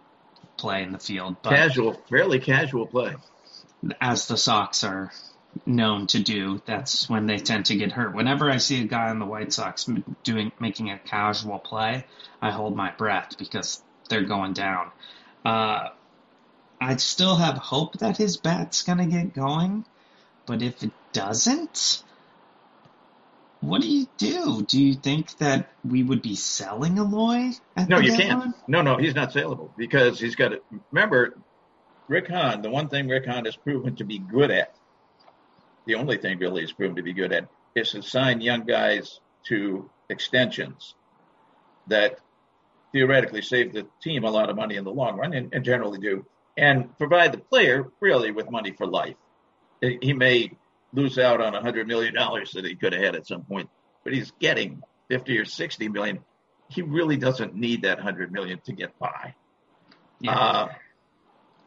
play 0.57 0.83
in 0.83 0.91
the 0.91 1.00
field, 1.00 1.38
but 1.41 1.50
Casual, 1.50 1.93
fairly 2.10 2.39
casual 2.39 2.86
play. 2.86 3.15
as 4.00 4.27
the 4.27 4.38
Sox 4.38 4.83
are 4.83 5.12
known 5.65 6.07
to 6.07 6.19
do, 6.19 6.62
that's 6.65 7.10
when 7.10 7.25
they 7.25 7.38
tend 7.38 7.65
to 7.65 7.75
get 7.75 7.91
hurt. 7.91 8.13
Whenever 8.13 8.50
I 8.50 8.57
see 8.57 8.81
a 8.81 8.88
guy 8.88 9.10
on 9.10 9.19
the 9.19 9.25
White 9.25 9.51
Sox 9.51 9.89
doing 10.24 10.51
making 10.60 10.91
a 10.91 11.00
casual 11.00 11.60
play, 11.60 12.05
I 12.41 12.51
hold 12.51 12.75
my 12.75 12.91
breath 12.91 13.38
because 13.38 13.81
they're 14.10 14.24
going 14.24 14.53
down. 14.53 14.91
Uh, 15.43 15.89
I 16.81 16.95
still 16.95 17.35
have 17.35 17.57
hope 17.57 18.00
that 18.00 18.17
his 18.17 18.38
bat's 18.38 18.81
gonna 18.81 19.05
get 19.05 19.33
going, 19.33 19.85
but 20.47 20.63
if 20.63 20.81
it 20.83 20.91
doesn't, 21.13 22.03
what 23.61 23.81
do 23.81 23.88
you 23.88 24.07
do? 24.17 24.63
Do 24.63 24.81
you 24.83 24.95
think 24.95 25.38
that 25.38 25.69
we 25.85 26.01
would 26.01 26.23
be 26.23 26.35
selling 26.35 26.97
Eloy? 26.97 27.51
at 27.77 27.88
No, 27.88 28.00
you 28.00 28.17
deadline? 28.17 28.41
can't. 28.41 28.55
No, 28.67 28.81
no, 28.81 28.97
he's 28.97 29.13
not 29.13 29.31
saleable 29.31 29.71
because 29.77 30.19
he's 30.19 30.35
got 30.35 30.50
to 30.50 30.61
remember 30.91 31.38
Rick 32.07 32.27
Hahn. 32.29 32.63
The 32.63 32.71
one 32.71 32.89
thing 32.89 33.07
Rick 33.07 33.27
Hahn 33.27 33.45
has 33.45 33.55
proven 33.55 33.95
to 33.97 34.03
be 34.03 34.17
good 34.17 34.50
at, 34.50 34.75
the 35.85 35.95
only 35.95 36.17
thing 36.17 36.39
really 36.39 36.61
he's 36.61 36.71
proven 36.71 36.95
to 36.95 37.03
be 37.03 37.13
good 37.13 37.31
at, 37.31 37.47
is 37.75 37.91
to 37.91 38.01
sign 38.01 38.41
young 38.41 38.65
guys 38.65 39.19
to 39.43 39.88
extensions 40.09 40.95
that 41.88 42.17
theoretically 42.91 43.43
save 43.43 43.71
the 43.73 43.85
team 44.01 44.23
a 44.23 44.29
lot 44.31 44.50
of 44.50 44.55
money 44.55 44.75
in 44.75 44.83
the 44.83 44.91
long 44.91 45.17
run, 45.17 45.33
and, 45.33 45.53
and 45.53 45.63
generally 45.63 46.00
do, 46.00 46.25
and 46.58 46.96
provide 46.98 47.31
the 47.34 47.38
player 47.38 47.88
really 48.00 48.31
with 48.31 48.50
money 48.51 48.72
for 48.77 48.86
life. 48.88 49.15
He 49.81 49.98
he 50.01 50.13
may 50.13 50.51
lose 50.93 51.17
out 51.17 51.41
on 51.41 51.55
a 51.55 51.62
hundred 51.62 51.88
million 51.88 52.13
dollars 52.13 52.51
that 52.51 52.65
he 52.65 52.75
could 52.75 52.93
have 52.93 53.01
had 53.03 53.15
at 53.15 53.25
some 53.27 53.43
point, 53.43 53.70
but 54.03 54.13
he's 54.13 54.31
getting 54.39 54.81
fifty 55.10 55.38
or 55.38 55.46
sixty 55.46 55.88
million. 55.89 56.20
He 56.70 56.81
really 56.81 57.17
doesn't 57.17 57.55
need 57.55 57.84
that 57.84 58.00
hundred 58.00 58.31
million 58.31 58.60
to 58.65 58.74
get 58.74 58.98
by. 59.00 59.36
Yeah. 60.20 60.31
Uh, 60.38 60.70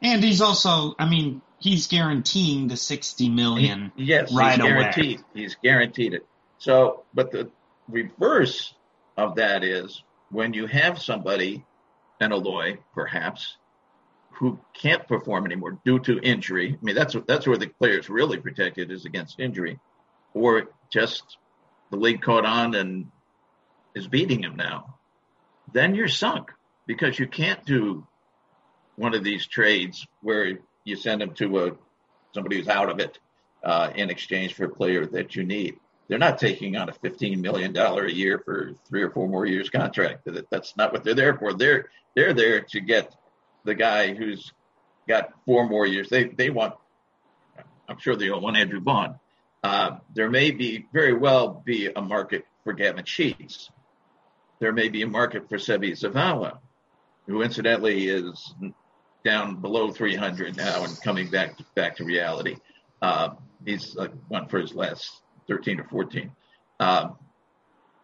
And 0.03 0.23
he's 0.23 0.41
also, 0.43 0.95
I 0.99 1.09
mean, 1.09 1.41
he's 1.59 1.87
guaranteeing 1.89 2.69
the 2.69 2.77
sixty 2.77 3.29
million 3.29 3.93
Yes, 3.97 4.33
right 4.33 4.53
he's 4.53 4.61
away. 4.61 4.69
guaranteed. 4.71 5.21
He's 5.35 5.57
guaranteed 5.63 6.15
it. 6.15 6.27
So, 6.59 7.05
but 7.15 7.31
the 7.33 7.51
reverse 7.89 8.75
of 9.17 9.37
that 9.37 9.65
is 9.65 10.03
when 10.31 10.53
you 10.55 10.67
have 10.67 11.01
somebody, 11.01 11.65
an 12.21 12.33
Eloy 12.33 12.79
perhaps, 12.95 13.57
who 14.37 14.59
can't 14.75 15.07
perform 15.07 15.45
anymore 15.47 15.79
due 15.85 15.99
to 16.01 16.19
injury. 16.21 16.77
I 16.81 16.85
mean, 16.85 16.95
that's 16.95 17.17
that's 17.27 17.47
where 17.47 17.57
the 17.59 17.69
player's 17.69 18.09
really 18.09 18.39
protected 18.39 18.91
is 18.91 19.05
against 19.05 19.41
injury, 19.41 19.79
or 20.35 20.69
just 20.93 21.23
the 21.91 21.97
league 21.97 22.23
caught 22.23 22.45
on 22.47 22.75
and 22.75 23.07
is 23.95 24.09
beating 24.09 24.43
him 24.43 24.57
now. 24.57 24.97
Then 25.73 25.95
you're 25.95 26.09
sunk 26.09 26.51
because 26.87 27.19
you 27.19 27.27
can't 27.27 27.65
do 27.65 28.07
one 28.97 29.15
of 29.15 29.25
these 29.25 29.47
trades 29.47 30.07
where 30.23 30.59
you 30.85 30.97
send 30.97 31.23
him 31.23 31.35
to 31.35 31.59
a 31.67 31.73
somebody 32.35 32.57
who's 32.59 32.69
out 32.69 32.91
of 32.91 32.99
it 33.01 33.19
uh, 33.65 33.91
in 33.95 34.11
exchange 34.11 34.55
for 34.55 34.65
a 34.65 34.69
player 34.69 35.07
that 35.07 35.35
you 35.37 35.45
need. 35.45 35.77
They're 36.09 36.19
not 36.19 36.39
taking 36.39 36.77
on 36.77 36.89
a 36.89 36.93
fifteen 36.93 37.41
million 37.41 37.73
dollar 37.73 38.05
a 38.05 38.13
year 38.13 38.39
for 38.45 38.73
three 38.89 39.03
or 39.03 39.11
four 39.11 39.29
more 39.29 39.47
years 39.47 39.71
contract. 39.71 40.25
That- 40.27 40.51
That's 40.51 40.77
not 40.77 40.93
what 40.93 41.03
they're 41.05 41.15
there 41.15 41.35
for. 41.39 41.55
They're 41.55 41.87
they're 42.15 42.35
there 42.35 42.61
to 42.61 42.81
get 42.81 43.15
the 43.65 43.75
guy 43.75 44.15
who's 44.15 44.53
got 45.09 45.31
four 45.47 45.69
more 45.69 45.87
years. 45.87 46.09
They 46.09 46.25
they 46.25 46.51
want. 46.51 46.75
I'm 47.89 47.99
sure 47.99 48.17
they 48.17 48.29
don't 48.29 48.43
want 48.43 48.57
Andrew 48.57 48.81
Vaughn. 48.81 49.19
Uh, 49.63 49.99
there 50.15 50.31
may 50.31 50.51
be 50.51 50.87
very 50.93 51.15
well 51.15 51.63
be 51.65 51.89
a 51.95 52.01
market 52.01 52.45
for 52.65 52.73
Gavin 52.73 53.05
Sheets. 53.05 53.71
There 54.61 54.73
may 54.73 54.89
be 54.89 55.03
a 55.03 55.07
market 55.07 55.49
for 55.49 55.59
Seby 55.59 55.93
Zavala, 55.93 56.59
who 57.27 57.43
incidentally 57.43 58.09
is 58.09 58.55
down 59.25 59.61
below 59.61 59.91
300 59.91 60.57
now 60.57 60.85
and 60.85 61.01
coming 61.03 61.31
back 61.31 61.57
to, 61.57 61.65
back 61.75 61.97
to 61.97 62.05
reality. 62.05 62.57
Uh, 63.01 63.31
he's 63.65 63.97
uh, 63.97 64.09
won 64.29 64.49
for 64.49 64.61
his 64.61 64.75
last 64.75 65.23
13 65.49 65.81
or 65.81 65.85
14, 65.85 66.31
um, 66.81 67.17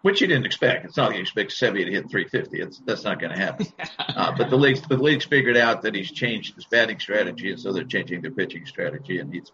which 0.02 0.20
you 0.20 0.26
didn't 0.26 0.46
expect. 0.46 0.84
It's 0.86 0.96
not 0.96 1.08
like 1.08 1.16
you 1.16 1.22
expect 1.22 1.52
Seby 1.52 1.84
to 1.84 1.90
hit 1.90 2.10
350. 2.10 2.60
It's, 2.60 2.78
that's 2.86 3.04
not 3.04 3.20
going 3.20 3.32
to 3.32 3.38
happen. 3.38 3.66
Uh, 3.98 4.32
but 4.36 4.50
the 4.50 4.56
league's, 4.56 4.82
the 4.82 4.96
league's 4.96 5.24
figured 5.24 5.56
out 5.56 5.82
that 5.82 5.94
he's 5.94 6.10
changed 6.10 6.54
his 6.54 6.66
batting 6.66 6.98
strategy, 6.98 7.50
and 7.50 7.60
so 7.60 7.72
they're 7.72 7.84
changing 7.84 8.20
their 8.20 8.30
pitching 8.30 8.66
strategy. 8.66 9.18
And 9.18 9.32
he's, 9.32 9.52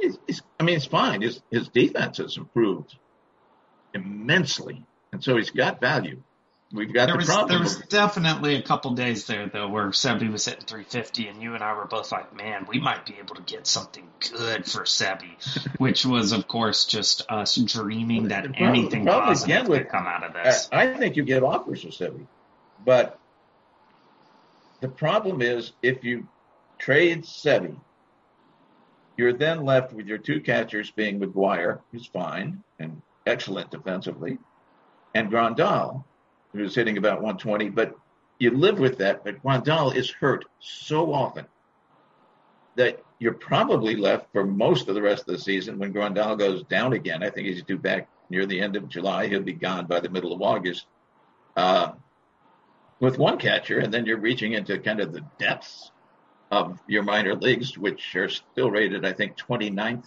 he's, 0.00 0.18
he's 0.26 0.42
I 0.60 0.62
mean, 0.62 0.76
it's 0.76 0.86
fine. 0.86 1.20
His, 1.20 1.42
his 1.50 1.68
defense 1.68 2.18
has 2.18 2.36
improved 2.36 2.96
immensely, 3.92 4.86
and 5.12 5.22
so 5.22 5.36
he's 5.36 5.50
got 5.50 5.80
value. 5.80 6.22
We've 6.74 6.92
got 6.92 7.06
There 7.06 7.14
the 7.14 7.18
was 7.18 7.26
problem. 7.28 7.48
there 7.50 7.60
was 7.60 7.76
definitely 7.88 8.56
a 8.56 8.62
couple 8.62 8.90
days 8.94 9.26
there 9.26 9.46
though 9.46 9.68
where 9.68 9.86
Seby 9.90 10.30
was 10.30 10.44
hitting 10.44 10.64
350, 10.66 11.28
and 11.28 11.40
you 11.40 11.54
and 11.54 11.62
I 11.62 11.74
were 11.74 11.84
both 11.84 12.10
like, 12.10 12.34
"Man, 12.34 12.66
we 12.68 12.80
might 12.80 13.06
be 13.06 13.14
able 13.20 13.36
to 13.36 13.42
get 13.42 13.66
something 13.68 14.08
good 14.32 14.66
for 14.66 14.82
Seby," 14.82 15.76
which 15.78 16.04
was, 16.04 16.32
of 16.32 16.48
course, 16.48 16.84
just 16.86 17.30
us 17.30 17.54
dreaming 17.54 18.28
that 18.28 18.44
problem- 18.44 18.68
anything 18.68 19.06
positive 19.06 19.66
could 19.66 19.88
come 19.88 20.06
out 20.06 20.24
of 20.24 20.32
this. 20.32 20.68
I 20.72 20.94
think 20.94 21.14
you 21.16 21.22
get 21.22 21.44
offers 21.44 21.82
for 21.82 21.88
Seby, 21.90 22.26
but 22.84 23.20
the 24.80 24.88
problem 24.88 25.42
is 25.42 25.72
if 25.80 26.02
you 26.02 26.26
trade 26.78 27.22
Seby, 27.22 27.76
you're 29.16 29.32
then 29.32 29.64
left 29.64 29.92
with 29.92 30.06
your 30.06 30.18
two 30.18 30.40
catchers 30.40 30.90
being 30.90 31.20
McGuire, 31.20 31.78
who's 31.92 32.06
fine 32.06 32.64
and 32.80 33.00
excellent 33.24 33.70
defensively, 33.70 34.38
and 35.14 35.30
Grandal, 35.30 36.02
who's 36.54 36.74
hitting 36.74 36.96
about 36.96 37.20
120. 37.22 37.70
But 37.70 37.94
you 38.38 38.50
live 38.50 38.78
with 38.78 38.98
that. 38.98 39.24
But 39.24 39.42
Grandal 39.42 39.94
is 39.94 40.10
hurt 40.10 40.44
so 40.60 41.12
often 41.12 41.46
that 42.76 43.02
you're 43.18 43.34
probably 43.34 43.96
left 43.96 44.32
for 44.32 44.44
most 44.44 44.88
of 44.88 44.94
the 44.94 45.02
rest 45.02 45.28
of 45.28 45.34
the 45.34 45.38
season 45.38 45.78
when 45.78 45.92
Grandal 45.92 46.38
goes 46.38 46.62
down 46.64 46.92
again. 46.92 47.22
I 47.22 47.30
think 47.30 47.46
he's 47.46 47.62
due 47.62 47.78
back 47.78 48.08
near 48.30 48.46
the 48.46 48.60
end 48.60 48.76
of 48.76 48.88
July. 48.88 49.28
He'll 49.28 49.42
be 49.42 49.52
gone 49.52 49.86
by 49.86 50.00
the 50.00 50.08
middle 50.08 50.32
of 50.32 50.42
August. 50.42 50.86
Uh, 51.56 51.92
with 53.00 53.18
one 53.18 53.38
catcher, 53.38 53.80
and 53.80 53.92
then 53.92 54.06
you're 54.06 54.18
reaching 54.18 54.54
into 54.54 54.78
kind 54.78 55.00
of 55.00 55.12
the 55.12 55.24
depths 55.38 55.90
of 56.50 56.78
your 56.86 57.02
minor 57.02 57.34
leagues, 57.34 57.76
which 57.76 58.14
are 58.16 58.28
still 58.28 58.70
rated, 58.70 59.04
I 59.04 59.12
think, 59.12 59.36
29th 59.36 60.06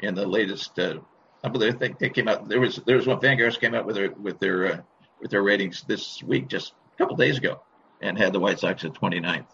in 0.00 0.14
the 0.14 0.26
latest. 0.26 0.78
Uh, 0.78 0.98
I 1.44 1.48
believe 1.48 1.78
think 1.78 1.98
they 1.98 2.10
came 2.10 2.28
out. 2.28 2.48
There 2.48 2.60
was 2.60 2.76
there 2.86 2.96
was 2.96 3.06
one 3.06 3.20
Fangraphs 3.20 3.60
came 3.60 3.74
out 3.74 3.86
with 3.86 3.96
their 3.96 4.10
with 4.12 4.38
their 4.38 4.72
uh, 4.72 4.80
with 5.20 5.30
their 5.30 5.42
ratings 5.42 5.82
this 5.82 6.22
week, 6.22 6.48
just 6.48 6.72
a 6.94 6.98
couple 6.98 7.16
days 7.16 7.38
ago, 7.38 7.60
and 8.00 8.18
had 8.18 8.32
the 8.32 8.40
White 8.40 8.60
Sox 8.60 8.84
at 8.84 8.94
29th. 8.94 9.46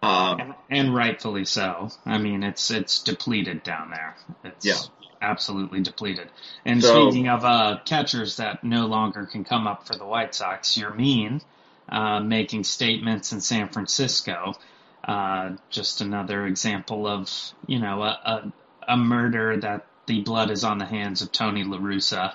Um, 0.00 0.54
and, 0.70 0.94
rightfully 0.94 1.44
so. 1.44 1.90
I 2.06 2.18
mean, 2.18 2.44
it's 2.44 2.70
it's 2.70 3.02
depleted 3.02 3.64
down 3.64 3.90
there. 3.90 4.16
It's 4.44 4.64
yeah. 4.64 4.76
absolutely 5.20 5.80
depleted. 5.80 6.30
And 6.64 6.82
so, 6.82 7.10
speaking 7.10 7.28
of 7.28 7.44
uh, 7.44 7.78
catchers 7.84 8.36
that 8.36 8.62
no 8.62 8.86
longer 8.86 9.26
can 9.26 9.42
come 9.42 9.66
up 9.66 9.88
for 9.88 9.96
the 9.96 10.06
White 10.06 10.36
Sox, 10.36 10.78
Yermin 10.78 11.40
uh, 11.88 12.20
making 12.20 12.64
statements 12.64 13.32
in 13.32 13.40
San 13.40 13.68
Francisco. 13.68 14.54
Uh, 15.02 15.56
just 15.70 16.00
another 16.00 16.46
example 16.46 17.06
of 17.06 17.30
you 17.66 17.78
know 17.78 18.02
a, 18.02 18.52
a, 18.86 18.92
a, 18.92 18.96
murder 18.96 19.56
that 19.56 19.86
the 20.06 20.20
blood 20.20 20.50
is 20.50 20.64
on 20.64 20.76
the 20.76 20.84
hands 20.84 21.22
of 21.22 21.32
Tony 21.32 21.64
La 21.64 21.78
Russa. 21.78 22.34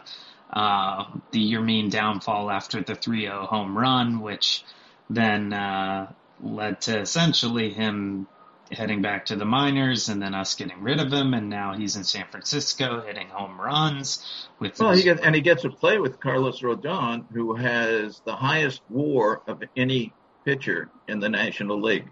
Uh, 0.53 1.05
the 1.31 1.53
Yermin 1.53 1.89
downfall 1.89 2.51
after 2.51 2.83
the 2.83 2.93
3-0 2.93 3.47
home 3.47 3.75
run, 3.75 4.21
which 4.21 4.63
then 5.09 5.51
uh, 5.51 6.11
led 6.41 6.79
to 6.81 6.99
essentially 6.99 7.71
him 7.73 8.27
heading 8.71 9.01
back 9.01 9.25
to 9.25 9.35
the 9.35 9.45
minors 9.45 10.09
and 10.09 10.21
then 10.21 10.35
us 10.35 10.53
getting 10.55 10.81
rid 10.81 10.99
of 10.99 11.11
him 11.11 11.33
and 11.33 11.49
now 11.49 11.73
he's 11.73 11.95
in 11.95 12.03
San 12.03 12.25
Francisco 12.29 13.01
hitting 13.01 13.27
home 13.27 13.59
runs 13.59 14.47
with 14.59 14.79
well, 14.79 14.91
he 14.91 15.03
gets, 15.03 15.21
and 15.21 15.35
he 15.35 15.41
gets 15.41 15.63
to 15.63 15.69
play 15.69 15.99
with 15.99 16.19
Carlos 16.19 16.61
Rodon 16.61 17.25
who 17.31 17.55
has 17.55 18.21
the 18.25 18.35
highest 18.35 18.81
WAR 18.89 19.41
of 19.47 19.63
any 19.75 20.13
pitcher 20.45 20.89
in 21.07 21.19
the 21.19 21.29
National 21.29 21.81
League. 21.81 22.09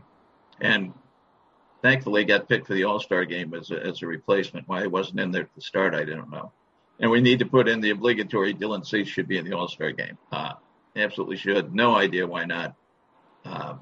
And 0.60 0.94
thankfully 1.82 2.26
got 2.26 2.48
picked 2.48 2.68
for 2.68 2.74
the 2.74 2.84
All-Star 2.84 3.26
game 3.26 3.54
as 3.54 3.72
a, 3.72 3.84
as 3.84 4.02
a 4.02 4.08
replacement. 4.08 4.68
Why 4.68 4.82
he 4.82 4.88
wasn't 4.88 5.20
in 5.20 5.32
there 5.32 5.44
at 5.44 5.56
the 5.56 5.62
start 5.62 5.96
I 5.96 6.04
don't 6.04 6.30
know 6.30 6.52
and 7.02 7.12
we 7.12 7.20
need 7.20 7.40
to 7.40 7.46
put 7.46 7.68
in 7.68 7.82
the 7.82 7.90
obligatory 7.90 8.54
Dylan 8.54 8.86
Cease 8.86 9.10
should 9.10 9.28
be 9.28 9.38
in 9.38 9.46
the 9.46 9.58
All-Star 9.58 9.92
game 9.92 10.18
uh, 10.32 10.54
absolutely 10.96 11.38
should 11.38 11.76
no 11.76 11.96
idea 11.96 12.26
why 12.26 12.46
not 12.46 12.76
um, 13.44 13.80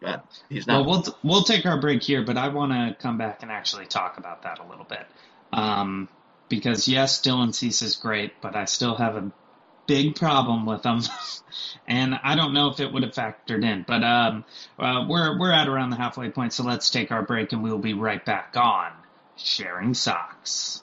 but 0.00 0.24
he's 0.48 0.66
not. 0.66 0.86
Well, 0.86 1.02
we'll 1.04 1.18
we'll 1.22 1.42
take 1.42 1.66
our 1.66 1.80
break 1.80 2.02
here, 2.02 2.22
but 2.22 2.36
I 2.36 2.48
want 2.48 2.72
to 2.72 2.96
come 3.00 3.18
back 3.18 3.42
and 3.42 3.50
actually 3.50 3.86
talk 3.86 4.18
about 4.18 4.42
that 4.42 4.58
a 4.60 4.66
little 4.66 4.84
bit. 4.84 5.06
Um, 5.52 6.08
because 6.48 6.88
yes, 6.88 7.20
Dylan 7.20 7.54
Cease 7.54 7.82
is 7.82 7.96
great, 7.96 8.40
but 8.40 8.54
I 8.54 8.64
still 8.66 8.94
have 8.94 9.16
a 9.16 9.32
big 9.86 10.14
problem 10.14 10.66
with 10.66 10.84
him, 10.84 11.00
and 11.88 12.14
I 12.22 12.36
don't 12.36 12.54
know 12.54 12.68
if 12.68 12.80
it 12.80 12.92
would 12.92 13.02
have 13.02 13.12
factored 13.12 13.64
in. 13.64 13.84
But 13.86 14.04
um, 14.04 14.44
uh, 14.78 15.06
we're 15.08 15.38
we're 15.38 15.52
at 15.52 15.68
around 15.68 15.90
the 15.90 15.96
halfway 15.96 16.30
point, 16.30 16.52
so 16.52 16.62
let's 16.62 16.90
take 16.90 17.10
our 17.10 17.22
break, 17.22 17.52
and 17.52 17.62
we'll 17.62 17.78
be 17.78 17.94
right 17.94 18.24
back 18.24 18.56
on 18.56 18.92
sharing 19.36 19.94
socks. 19.94 20.82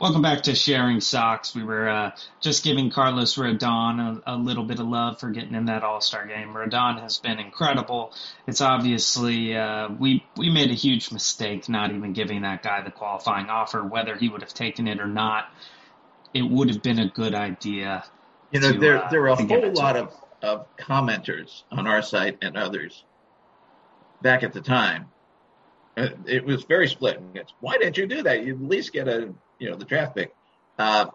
Welcome 0.00 0.22
back 0.22 0.42
to 0.42 0.56
Sharing 0.56 1.00
Socks. 1.00 1.54
We 1.54 1.62
were 1.62 1.88
uh, 1.88 2.10
just 2.40 2.64
giving 2.64 2.90
Carlos 2.90 3.36
Rodon 3.36 4.22
a, 4.26 4.34
a, 4.34 4.36
little 4.36 4.64
bit 4.64 4.80
of 4.80 4.88
love 4.88 5.20
for 5.20 5.30
getting 5.30 5.54
in 5.54 5.66
that 5.66 5.84
All 5.84 6.00
Star 6.00 6.26
game. 6.26 6.48
Rodon 6.48 7.00
has 7.00 7.18
been 7.18 7.38
incredible. 7.38 8.12
It's 8.48 8.60
obviously 8.60 9.56
uh, 9.56 9.88
we 9.88 10.26
we 10.36 10.50
made 10.50 10.72
a 10.72 10.74
huge 10.74 11.12
mistake 11.12 11.68
not 11.68 11.92
even 11.92 12.12
giving 12.12 12.42
that 12.42 12.64
guy 12.64 12.82
the 12.82 12.90
qualifying 12.90 13.46
offer. 13.46 13.84
Whether 13.84 14.16
he 14.16 14.28
would 14.28 14.42
have 14.42 14.52
taken 14.52 14.88
it 14.88 14.98
or 14.98 15.06
not, 15.06 15.48
it 16.34 16.42
would 16.42 16.70
have 16.70 16.82
been 16.82 16.98
a 16.98 17.08
good 17.08 17.34
idea. 17.34 18.04
You 18.50 18.60
know, 18.60 18.72
to, 18.72 18.78
there 18.78 19.04
uh, 19.04 19.10
there 19.10 19.22
are 19.22 19.28
a 19.28 19.36
whole 19.36 19.72
lot 19.74 19.96
of, 19.96 20.12
of 20.42 20.66
commenters 20.76 21.62
on 21.70 21.86
our 21.86 22.02
site 22.02 22.38
and 22.42 22.56
others 22.56 23.04
back 24.22 24.42
at 24.42 24.52
the 24.52 24.60
time. 24.60 25.06
Uh, 25.96 26.08
it 26.26 26.44
was 26.44 26.64
very 26.64 26.88
split. 26.88 27.22
Why 27.60 27.78
didn't 27.78 27.96
you 27.96 28.08
do 28.08 28.24
that? 28.24 28.44
You 28.44 28.54
at 28.54 28.60
least 28.60 28.92
get 28.92 29.06
a 29.06 29.32
you 29.58 29.70
know, 29.70 29.76
the 29.76 29.84
draft 29.84 30.16
pick. 30.16 30.34
Uh, 30.78 31.06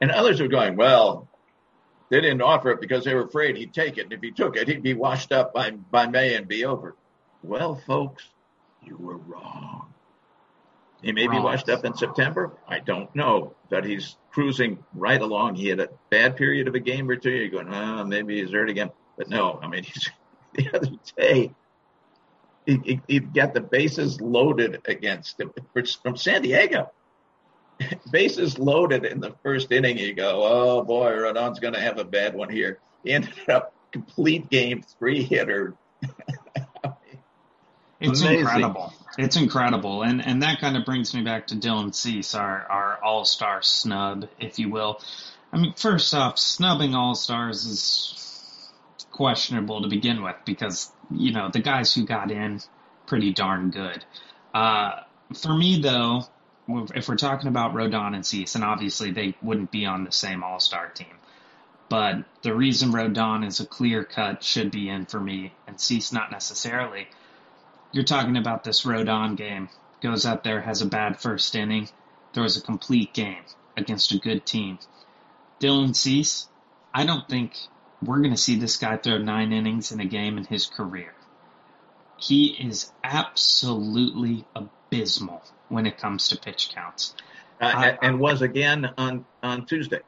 and 0.00 0.10
others 0.10 0.40
were 0.40 0.48
going, 0.48 0.76
well, 0.76 1.28
they 2.08 2.20
didn't 2.20 2.42
offer 2.42 2.70
it 2.70 2.80
because 2.80 3.04
they 3.04 3.14
were 3.14 3.24
afraid 3.24 3.56
he'd 3.56 3.74
take 3.74 3.98
it. 3.98 4.04
And 4.04 4.12
if 4.12 4.20
he 4.20 4.32
took 4.32 4.56
it, 4.56 4.68
he'd 4.68 4.82
be 4.82 4.94
washed 4.94 5.32
up 5.32 5.52
by, 5.52 5.70
by 5.70 6.06
May 6.06 6.34
and 6.34 6.48
be 6.48 6.64
over. 6.64 6.96
Well, 7.42 7.76
folks, 7.86 8.24
you 8.82 8.96
were 8.96 9.16
wrong. 9.16 9.92
He 11.02 11.12
may 11.12 11.28
be 11.28 11.38
washed 11.38 11.70
up 11.70 11.84
in 11.84 11.96
September. 11.96 12.52
I 12.68 12.78
don't 12.78 13.14
know, 13.16 13.54
but 13.70 13.86
he's 13.86 14.16
cruising 14.32 14.84
right 14.94 15.20
along. 15.20 15.54
He 15.54 15.68
had 15.68 15.80
a 15.80 15.88
bad 16.10 16.36
period 16.36 16.68
of 16.68 16.74
a 16.74 16.80
game 16.80 17.08
or 17.08 17.16
two. 17.16 17.30
You're 17.30 17.48
going, 17.48 17.72
oh, 17.72 18.04
maybe 18.04 18.40
he's 18.40 18.52
hurt 18.52 18.68
again. 18.68 18.90
But 19.16 19.30
no, 19.30 19.58
I 19.62 19.68
mean, 19.68 19.82
he's, 19.84 20.10
the 20.54 20.68
other 20.74 20.90
day, 21.16 21.54
he, 22.78 23.00
he, 23.06 23.20
got 23.20 23.54
the 23.54 23.60
bases 23.60 24.20
loaded 24.20 24.82
against 24.86 25.40
him 25.40 25.52
from 26.02 26.16
San 26.16 26.42
Diego. 26.42 26.90
bases 28.10 28.58
loaded 28.58 29.04
in 29.04 29.20
the 29.20 29.34
first 29.42 29.72
inning. 29.72 29.98
You 29.98 30.14
go, 30.14 30.42
oh 30.44 30.82
boy, 30.82 31.10
Rodon's 31.12 31.58
going 31.60 31.74
to 31.74 31.80
have 31.80 31.98
a 31.98 32.04
bad 32.04 32.34
one 32.34 32.50
here. 32.50 32.78
He 33.04 33.12
ended 33.12 33.48
up 33.48 33.74
complete 33.92 34.50
game 34.50 34.82
three 34.98 35.22
hitter. 35.22 35.74
it's 38.00 38.20
Amazing. 38.20 38.40
incredible. 38.40 38.92
It's 39.18 39.36
incredible, 39.36 40.02
and 40.02 40.24
and 40.24 40.42
that 40.42 40.60
kind 40.60 40.76
of 40.76 40.84
brings 40.84 41.14
me 41.14 41.22
back 41.22 41.48
to 41.48 41.56
Dylan 41.56 41.94
Cease, 41.94 42.34
our 42.34 42.64
our 42.70 43.02
All 43.02 43.24
Star 43.24 43.60
snub, 43.62 44.28
if 44.38 44.58
you 44.58 44.70
will. 44.70 45.00
I 45.52 45.58
mean, 45.58 45.74
first 45.74 46.14
off, 46.14 46.38
snubbing 46.38 46.94
All 46.94 47.14
Stars 47.14 47.66
is 47.66 48.14
questionable 49.10 49.82
to 49.82 49.88
begin 49.88 50.22
with 50.22 50.36
because 50.44 50.92
you 51.10 51.32
know, 51.32 51.50
the 51.52 51.60
guys 51.60 51.94
who 51.94 52.04
got 52.04 52.30
in, 52.30 52.60
pretty 53.06 53.32
darn 53.32 53.70
good. 53.70 54.04
Uh, 54.54 55.00
for 55.34 55.54
me, 55.54 55.80
though, 55.80 56.24
if 56.94 57.08
we're 57.08 57.16
talking 57.16 57.48
about 57.48 57.74
Rodon 57.74 58.14
and 58.14 58.24
Cease, 58.24 58.54
and 58.54 58.64
obviously 58.64 59.10
they 59.10 59.34
wouldn't 59.42 59.70
be 59.70 59.86
on 59.86 60.04
the 60.04 60.12
same 60.12 60.42
All 60.42 60.60
Star 60.60 60.88
team, 60.88 61.18
but 61.88 62.24
the 62.42 62.54
reason 62.54 62.92
Rodon 62.92 63.46
is 63.46 63.60
a 63.60 63.66
clear 63.66 64.04
cut 64.04 64.42
should 64.44 64.70
be 64.70 64.88
in 64.88 65.06
for 65.06 65.20
me, 65.20 65.52
and 65.66 65.80
Cease 65.80 66.12
not 66.12 66.30
necessarily. 66.30 67.08
You're 67.92 68.04
talking 68.04 68.36
about 68.36 68.62
this 68.62 68.84
Rodon 68.84 69.36
game. 69.36 69.68
Goes 70.00 70.24
out 70.24 70.44
there, 70.44 70.62
has 70.62 70.80
a 70.80 70.86
bad 70.86 71.20
first 71.20 71.54
inning, 71.54 71.88
throws 72.32 72.56
a 72.56 72.62
complete 72.62 73.12
game 73.12 73.42
against 73.76 74.12
a 74.12 74.18
good 74.18 74.46
team. 74.46 74.78
Dylan 75.60 75.94
Cease, 75.94 76.48
I 76.94 77.04
don't 77.04 77.28
think 77.28 77.52
we're 78.02 78.18
going 78.18 78.30
to 78.30 78.36
see 78.36 78.56
this 78.56 78.76
guy 78.76 78.96
throw 78.96 79.18
nine 79.18 79.52
innings 79.52 79.92
in 79.92 80.00
a 80.00 80.04
game 80.04 80.38
in 80.38 80.44
his 80.44 80.66
career. 80.66 81.14
He 82.16 82.48
is 82.48 82.92
absolutely 83.02 84.44
abysmal 84.54 85.42
when 85.68 85.86
it 85.86 85.98
comes 85.98 86.28
to 86.28 86.38
pitch 86.38 86.70
counts. 86.74 87.14
Uh, 87.60 87.64
uh, 87.64 87.96
and 88.02 88.18
was 88.18 88.42
again 88.42 88.90
on, 88.96 89.24
on 89.42 89.66
Tuesday. 89.66 90.00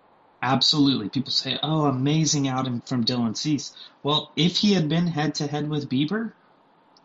Absolutely. 0.43 1.09
People 1.09 1.31
say, 1.31 1.59
oh, 1.63 1.85
amazing 1.85 2.49
outing 2.49 2.81
from 2.81 3.05
Dylan 3.05 3.37
Cease. 3.37 3.73
Well, 4.03 4.33
if 4.37 4.57
he 4.57 4.73
had 4.73 4.89
been 4.89 5.07
head 5.07 5.37
to 5.37 5.47
head 5.47 5.69
with 5.69 5.89
Bieber, 5.89 6.33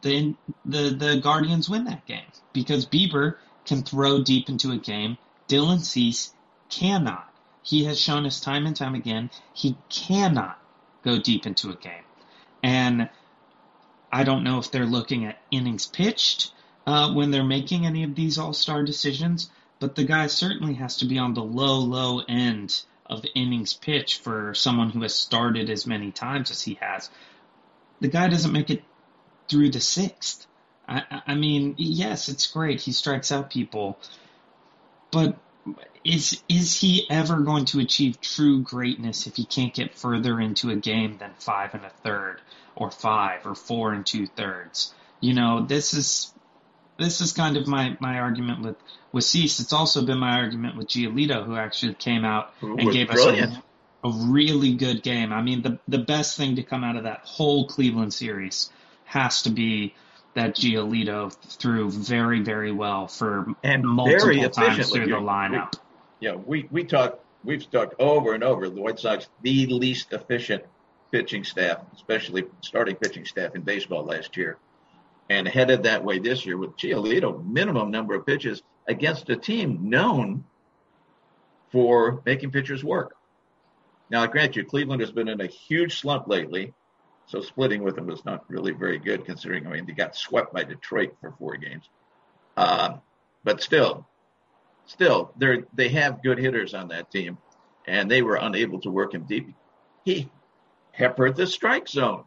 then 0.02 0.38
the, 0.66 0.90
the 0.90 1.18
Guardians 1.18 1.70
win 1.70 1.86
that 1.86 2.06
game 2.06 2.26
because 2.54 2.86
Bieber 2.86 3.36
can 3.66 3.84
throw 3.84 4.24
deep 4.24 4.50
into 4.50 4.72
a 4.72 4.78
game. 4.78 5.18
Dylan 5.48 5.82
Cease 5.82 6.34
cannot. 6.70 7.32
He 7.62 7.84
has 7.84 8.00
shown 8.00 8.26
us 8.26 8.40
time 8.40 8.66
and 8.66 8.76
time 8.76 8.96
again 8.96 9.30
he 9.54 9.78
cannot 9.90 10.58
go 11.08 11.20
deep 11.20 11.46
into 11.46 11.70
a 11.70 11.76
game. 11.76 12.04
And 12.62 13.10
I 14.12 14.24
don't 14.24 14.44
know 14.44 14.60
if 14.60 14.72
they're 14.72 14.86
looking 14.86 15.26
at 15.26 15.40
innings 15.52 15.88
pitched 15.88 16.52
uh, 16.86 17.14
when 17.14 17.32
they're 17.32 17.44
making 17.44 17.86
any 17.86 18.04
of 18.04 18.16
these 18.16 18.38
all 18.38 18.54
star 18.54 18.84
decisions, 18.84 19.50
but 19.80 19.96
the 19.96 20.04
guy 20.04 20.28
certainly 20.28 20.76
has 20.76 20.98
to 20.98 21.06
be 21.06 21.18
on 21.18 21.34
the 21.34 21.44
low, 21.44 21.80
low 21.80 22.22
end 22.28 22.84
of 23.06 23.26
innings 23.36 23.74
pitched 23.74 24.22
for 24.22 24.54
someone 24.54 24.90
who 24.90 25.02
has 25.02 25.16
started 25.16 25.70
as 25.70 25.88
many 25.88 26.12
times 26.12 26.52
as 26.52 26.62
he 26.62 26.78
has. 26.82 27.10
The 28.02 28.10
guy 28.10 28.28
doesn't 28.28 28.52
make 28.52 28.70
it 28.70 28.84
through 29.50 29.72
the 29.72 29.80
sixth. 29.80 30.46
I, 30.88 31.22
I 31.28 31.36
mean, 31.36 31.76
yes, 31.78 32.30
it's 32.30 32.48
great. 32.48 32.82
He 32.82 32.92
strikes 32.92 33.32
out 33.32 33.50
people, 33.50 33.98
but 35.12 35.38
is 36.04 36.42
is 36.48 36.80
he 36.80 37.06
ever 37.10 37.40
going 37.42 37.66
to 37.66 37.80
achieve 37.80 38.22
true 38.22 38.62
greatness 38.62 39.28
if 39.28 39.36
he 39.36 39.46
can't 39.46 39.74
get 39.74 39.96
further 39.96 40.40
into 40.40 40.70
a 40.70 40.76
game 40.76 41.18
than 41.18 41.32
five 41.40 41.74
and 41.74 41.86
a 41.86 41.90
third, 42.04 42.42
or 42.76 42.92
five, 42.92 43.46
or 43.46 43.56
four 43.56 43.94
and 43.94 44.06
two 44.06 44.28
thirds? 44.28 44.94
You 45.20 45.34
know, 45.34 45.66
this 45.66 45.94
is 45.94 46.34
this 46.98 47.22
is 47.22 47.32
kind 47.32 47.58
of 47.58 47.68
my, 47.68 47.98
my 48.00 48.20
argument 48.20 48.62
with 48.62 48.76
with 49.12 49.24
Cease. 49.24 49.60
It's 49.60 49.74
also 49.74 50.06
been 50.06 50.20
my 50.20 50.40
argument 50.40 50.78
with 50.78 50.88
Giolito, 50.88 51.46
who 51.46 51.56
actually 51.56 51.94
came 51.96 52.26
out 52.26 52.54
and 52.62 52.92
gave 52.92 53.10
brilliant. 53.10 53.54
us 53.54 53.64
a, 54.04 54.10
a 54.10 54.12
really 54.30 54.74
good 54.76 55.04
game. 55.04 55.32
I 55.32 55.42
mean, 55.42 55.62
the 55.62 55.80
the 55.88 56.00
best 56.00 56.38
thing 56.38 56.56
to 56.56 56.64
come 56.64 56.84
out 56.84 56.96
of 56.96 57.04
that 57.04 57.22
whole 57.24 57.68
Cleveland 57.68 58.14
series 58.14 58.72
has 59.06 59.44
to 59.44 59.50
be 59.50 59.94
that 60.38 60.56
Giolito 60.56 61.34
threw 61.58 61.90
very, 61.90 62.42
very 62.42 62.72
well 62.72 63.08
for 63.08 63.48
and 63.64 63.84
multiple 63.84 64.50
times 64.50 64.92
through 64.92 65.08
the 65.08 65.14
lineup. 65.14 65.74
We, 65.74 66.28
yeah, 66.28 66.36
we 66.36 66.68
we 66.70 66.84
talked 66.84 67.24
we've 67.44 67.70
talked 67.70 67.96
over 68.00 68.34
and 68.34 68.44
over 68.44 68.70
the 68.70 68.80
White 68.80 69.00
Sox 69.00 69.28
the 69.42 69.66
least 69.66 70.14
efficient 70.14 70.64
pitching 71.12 71.44
staff, 71.44 71.80
especially 71.96 72.46
starting 72.62 72.96
pitching 72.96 73.26
staff 73.26 73.56
in 73.56 73.62
baseball 73.62 74.04
last 74.04 74.38
year, 74.38 74.58
and 75.30 75.48
headed 75.48 75.84
that 75.84 76.04
way 76.04 76.20
this 76.20 76.46
year 76.46 76.58
with 76.58 76.78
Giolito 76.78 77.44
minimum 77.44 77.90
number 77.90 78.14
of 78.14 78.26
pitches 78.26 78.62
against 78.88 79.30
a 79.30 79.36
team 79.36 79.90
known 79.90 80.44
for 81.72 82.22
making 82.26 82.52
pitchers 82.52 82.84
work. 82.84 83.16
Now, 84.10 84.22
I 84.22 84.28
grant 84.28 84.56
you, 84.56 84.64
Cleveland 84.64 85.02
has 85.02 85.12
been 85.12 85.28
in 85.28 85.42
a 85.42 85.48
huge 85.48 86.00
slump 86.00 86.28
lately. 86.28 86.74
So 87.28 87.42
splitting 87.42 87.84
with 87.84 87.96
them 87.96 88.08
was 88.08 88.24
not 88.24 88.50
really 88.50 88.72
very 88.72 88.98
good 88.98 89.26
considering, 89.26 89.68
I 89.68 89.72
mean, 89.72 89.86
they 89.86 89.94
got 89.94 90.16
swept 90.16 90.54
by 90.54 90.64
Detroit 90.64 91.16
for 91.20 91.34
four 91.38 91.58
games. 91.58 91.84
Um, 92.56 93.02
but 93.44 93.62
still, 93.62 94.08
still, 94.86 95.32
they 95.38 95.64
they 95.74 95.90
have 95.90 96.24
good 96.24 96.40
hitters 96.40 96.74
on 96.74 96.88
that 96.88 97.12
team, 97.12 97.38
and 97.86 98.10
they 98.10 98.22
were 98.22 98.36
unable 98.36 98.80
to 98.82 98.90
work 98.90 99.14
him 99.14 99.26
deep. 99.28 99.54
He 100.06 100.30
peppered 100.94 101.36
the 101.36 101.46
strike 101.46 101.88
zone. 101.88 102.24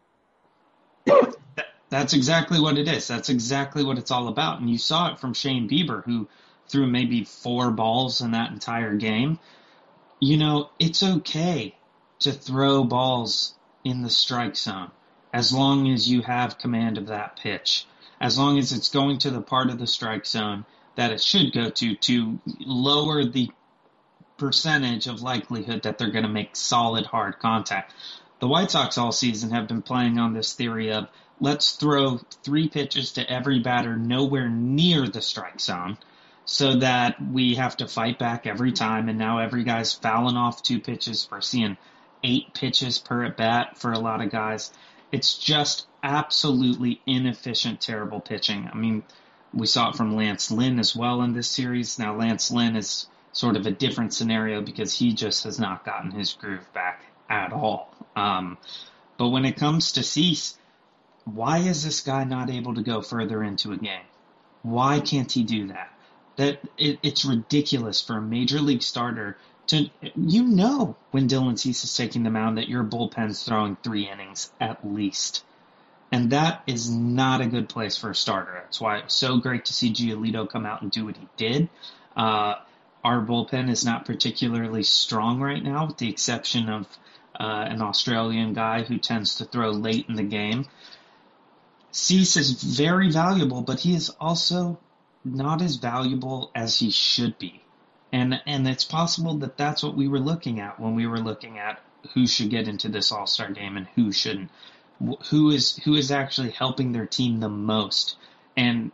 That's 1.88 2.12
exactly 2.14 2.60
what 2.60 2.78
it 2.78 2.86
is. 2.86 3.08
That's 3.08 3.30
exactly 3.30 3.82
what 3.82 3.98
it's 3.98 4.12
all 4.12 4.28
about. 4.28 4.60
And 4.60 4.70
you 4.70 4.78
saw 4.78 5.12
it 5.12 5.18
from 5.18 5.34
Shane 5.34 5.68
Bieber, 5.68 6.04
who 6.04 6.28
threw 6.68 6.86
maybe 6.86 7.24
four 7.24 7.72
balls 7.72 8.20
in 8.20 8.30
that 8.32 8.52
entire 8.52 8.94
game. 8.94 9.40
You 10.20 10.36
know, 10.36 10.70
it's 10.78 11.02
okay 11.02 11.74
to 12.20 12.32
throw 12.32 12.84
balls 12.84 13.54
in 13.84 14.02
the 14.02 14.10
strike 14.10 14.56
zone 14.56 14.90
as 15.32 15.52
long 15.52 15.88
as 15.90 16.10
you 16.10 16.22
have 16.22 16.58
command 16.58 16.98
of 16.98 17.06
that 17.06 17.36
pitch, 17.36 17.86
as 18.20 18.38
long 18.38 18.58
as 18.58 18.72
it's 18.72 18.88
going 18.88 19.18
to 19.18 19.30
the 19.30 19.40
part 19.40 19.70
of 19.70 19.78
the 19.78 19.86
strike 19.86 20.26
zone 20.26 20.64
that 20.96 21.12
it 21.12 21.22
should 21.22 21.52
go 21.52 21.70
to 21.70 21.94
to 21.94 22.38
lower 22.58 23.24
the 23.24 23.50
percentage 24.36 25.06
of 25.06 25.22
likelihood 25.22 25.82
that 25.82 25.98
they're 25.98 26.10
going 26.10 26.24
to 26.24 26.30
make 26.30 26.56
solid 26.56 27.06
hard 27.06 27.38
contact. 27.38 27.94
The 28.40 28.48
White 28.48 28.70
Sox 28.70 28.98
all 28.98 29.12
season 29.12 29.50
have 29.50 29.68
been 29.68 29.82
playing 29.82 30.18
on 30.18 30.32
this 30.32 30.54
theory 30.54 30.92
of 30.92 31.08
let's 31.40 31.72
throw 31.72 32.18
three 32.42 32.68
pitches 32.68 33.12
to 33.12 33.30
every 33.30 33.60
batter 33.60 33.96
nowhere 33.96 34.48
near 34.48 35.06
the 35.06 35.22
strike 35.22 35.60
zone 35.60 35.98
so 36.44 36.76
that 36.76 37.16
we 37.22 37.54
have 37.54 37.76
to 37.76 37.86
fight 37.86 38.18
back 38.18 38.46
every 38.46 38.72
time 38.72 39.08
and 39.08 39.18
now 39.18 39.38
every 39.38 39.62
guy's 39.62 39.92
fouling 39.92 40.36
off 40.36 40.62
two 40.62 40.80
pitches. 40.80 41.28
We're 41.30 41.42
seeing 41.42 41.76
eight 42.22 42.54
pitches 42.54 42.98
per 42.98 43.24
at 43.24 43.36
bat 43.36 43.78
for 43.78 43.92
a 43.92 43.98
lot 43.98 44.20
of 44.20 44.30
guys. 44.30 44.72
It's 45.12 45.36
just 45.36 45.86
absolutely 46.02 47.00
inefficient, 47.06 47.80
terrible 47.80 48.20
pitching. 48.20 48.68
I 48.72 48.76
mean, 48.76 49.02
we 49.52 49.66
saw 49.66 49.90
it 49.90 49.96
from 49.96 50.16
Lance 50.16 50.50
Lynn 50.50 50.78
as 50.78 50.94
well 50.94 51.22
in 51.22 51.32
this 51.32 51.48
series. 51.48 51.98
Now, 51.98 52.14
Lance 52.14 52.50
Lynn 52.50 52.76
is 52.76 53.06
sort 53.32 53.56
of 53.56 53.66
a 53.66 53.70
different 53.70 54.14
scenario 54.14 54.60
because 54.60 54.96
he 54.96 55.12
just 55.12 55.44
has 55.44 55.58
not 55.58 55.84
gotten 55.84 56.10
his 56.10 56.32
groove 56.32 56.72
back 56.72 57.04
at 57.28 57.52
all. 57.52 57.94
Um, 58.16 58.58
but 59.16 59.28
when 59.28 59.44
it 59.44 59.56
comes 59.56 59.92
to 59.92 60.02
Cease, 60.02 60.56
why 61.24 61.58
is 61.58 61.84
this 61.84 62.00
guy 62.00 62.24
not 62.24 62.50
able 62.50 62.74
to 62.74 62.82
go 62.82 63.02
further 63.02 63.42
into 63.42 63.72
a 63.72 63.76
game? 63.76 64.04
Why 64.62 65.00
can't 65.00 65.30
he 65.30 65.44
do 65.44 65.68
that? 65.68 65.92
That 66.36 66.60
it, 66.76 66.98
it's 67.02 67.24
ridiculous 67.24 68.00
for 68.00 68.16
a 68.16 68.22
major 68.22 68.60
league 68.60 68.82
starter 68.82 69.36
to 69.70 69.88
you 70.16 70.42
know 70.42 70.96
when 71.12 71.28
Dylan 71.28 71.58
Cease 71.58 71.84
is 71.84 71.96
taking 71.96 72.24
the 72.24 72.30
mound 72.30 72.58
that 72.58 72.68
your 72.68 72.82
bullpen's 72.82 73.44
throwing 73.44 73.76
three 73.76 74.08
innings 74.08 74.52
at 74.60 74.86
least. 74.86 75.44
And 76.12 76.30
that 76.30 76.64
is 76.66 76.90
not 76.90 77.40
a 77.40 77.46
good 77.46 77.68
place 77.68 77.96
for 77.96 78.10
a 78.10 78.14
starter. 78.14 78.52
That's 78.54 78.80
why 78.80 78.98
it 78.98 79.04
was 79.04 79.14
so 79.14 79.38
great 79.38 79.66
to 79.66 79.72
see 79.72 79.92
Giolito 79.92 80.50
come 80.50 80.66
out 80.66 80.82
and 80.82 80.90
do 80.90 81.04
what 81.04 81.16
he 81.16 81.28
did. 81.36 81.68
Uh, 82.16 82.56
our 83.04 83.24
bullpen 83.24 83.70
is 83.70 83.84
not 83.84 84.06
particularly 84.06 84.82
strong 84.82 85.40
right 85.40 85.62
now, 85.62 85.86
with 85.86 85.98
the 85.98 86.10
exception 86.10 86.68
of 86.68 86.88
uh, 87.38 87.64
an 87.68 87.80
Australian 87.80 88.54
guy 88.54 88.82
who 88.82 88.98
tends 88.98 89.36
to 89.36 89.44
throw 89.44 89.70
late 89.70 90.06
in 90.08 90.16
the 90.16 90.24
game. 90.24 90.66
Cease 91.92 92.36
is 92.36 92.60
very 92.60 93.10
valuable, 93.10 93.62
but 93.62 93.78
he 93.78 93.94
is 93.94 94.10
also 94.20 94.80
not 95.24 95.62
as 95.62 95.76
valuable 95.76 96.50
as 96.56 96.76
he 96.76 96.90
should 96.90 97.38
be 97.38 97.62
and 98.12 98.40
and 98.46 98.66
it's 98.66 98.84
possible 98.84 99.34
that 99.38 99.56
that's 99.56 99.82
what 99.82 99.96
we 99.96 100.08
were 100.08 100.20
looking 100.20 100.60
at 100.60 100.80
when 100.80 100.94
we 100.94 101.06
were 101.06 101.20
looking 101.20 101.58
at 101.58 101.80
who 102.14 102.26
should 102.26 102.50
get 102.50 102.68
into 102.68 102.88
this 102.88 103.12
All 103.12 103.26
Star 103.26 103.50
game 103.50 103.76
and 103.76 103.86
who 103.94 104.12
shouldn't. 104.12 104.50
Who 105.30 105.50
is 105.50 105.76
who 105.84 105.94
is 105.94 106.10
actually 106.10 106.50
helping 106.50 106.92
their 106.92 107.06
team 107.06 107.40
the 107.40 107.48
most? 107.48 108.16
And 108.56 108.92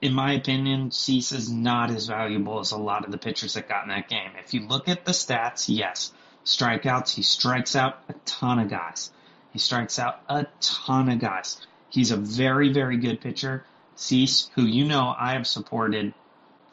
in 0.00 0.14
my 0.14 0.32
opinion, 0.32 0.90
Cease 0.90 1.32
is 1.32 1.50
not 1.50 1.90
as 1.90 2.06
valuable 2.06 2.58
as 2.58 2.72
a 2.72 2.78
lot 2.78 3.04
of 3.04 3.12
the 3.12 3.18
pitchers 3.18 3.54
that 3.54 3.68
got 3.68 3.84
in 3.84 3.90
that 3.90 4.08
game. 4.08 4.32
If 4.42 4.54
you 4.54 4.66
look 4.66 4.88
at 4.88 5.04
the 5.04 5.12
stats, 5.12 5.66
yes, 5.68 6.12
strikeouts, 6.44 7.14
he 7.14 7.22
strikes 7.22 7.76
out 7.76 8.00
a 8.08 8.14
ton 8.24 8.58
of 8.58 8.68
guys. 8.68 9.12
He 9.52 9.58
strikes 9.58 9.98
out 9.98 10.20
a 10.28 10.46
ton 10.60 11.08
of 11.08 11.20
guys. 11.20 11.64
He's 11.90 12.10
a 12.10 12.16
very, 12.16 12.72
very 12.72 12.96
good 12.96 13.20
pitcher. 13.20 13.64
Cease, 13.94 14.50
who 14.54 14.62
you 14.62 14.86
know 14.86 15.14
I 15.16 15.34
have 15.34 15.46
supported 15.46 16.14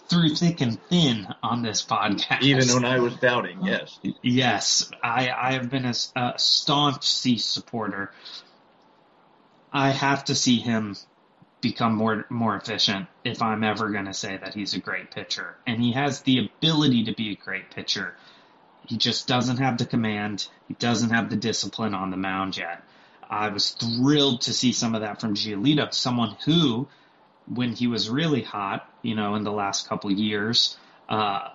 through 0.10 0.36
thick 0.36 0.62
and 0.62 0.82
thin 0.90 1.28
on 1.44 1.62
this 1.62 1.86
podcast. 1.86 2.42
Even 2.42 2.68
when 2.70 2.86
I 2.86 3.00
was 3.00 3.16
doubting, 3.18 3.64
yes. 3.64 4.00
Yes, 4.22 4.90
I, 5.04 5.30
I 5.30 5.54
have 5.54 5.70
been 5.70 5.86
a, 5.86 5.94
a 6.16 6.34
staunch 6.38 7.06
Cease 7.06 7.46
supporter. 7.46 8.12
I 9.72 9.92
have 9.92 10.26
to 10.26 10.36
see 10.36 10.58
him 10.60 10.96
become 11.62 11.94
more 11.94 12.26
more 12.30 12.56
efficient 12.56 13.08
if 13.24 13.42
I'm 13.42 13.64
ever 13.64 13.90
going 13.90 14.06
to 14.06 14.14
say 14.14 14.38
that 14.38 14.54
he's 14.54 14.74
a 14.74 14.80
great 14.80 15.12
pitcher. 15.12 15.56
And 15.68 15.82
he 15.82 15.92
has 15.92 16.22
the 16.22 16.40
ability 16.40 17.06
to 17.06 17.14
be 17.14 17.32
a 17.32 17.36
great 17.36 17.70
pitcher. 17.70 18.16
He 18.88 18.98
just 18.98 19.28
doesn't 19.28 19.58
have 19.58 19.78
the 19.78 19.86
command. 19.86 20.48
He 20.68 20.74
doesn't 20.74 21.12
have 21.12 21.30
the 21.30 21.36
discipline 21.36 21.94
on 21.94 22.10
the 22.10 22.18
mound 22.18 22.58
yet. 22.58 22.84
I 23.30 23.50
was 23.50 23.72
thrilled 23.72 24.42
to 24.42 24.54
see 24.54 24.72
some 24.72 24.96
of 24.96 25.02
that 25.02 25.22
from 25.22 25.36
Giolito, 25.36 25.94
someone 25.94 26.36
who 26.46 26.88
when 27.46 27.74
he 27.74 27.88
was 27.88 28.10
really 28.10 28.42
hot, 28.42 28.89
you 29.02 29.16
know, 29.16 29.36
in 29.36 29.44
the 29.44 29.52
last 29.52 29.88
couple 29.88 30.12
years, 30.12 30.78
uh, 31.08 31.50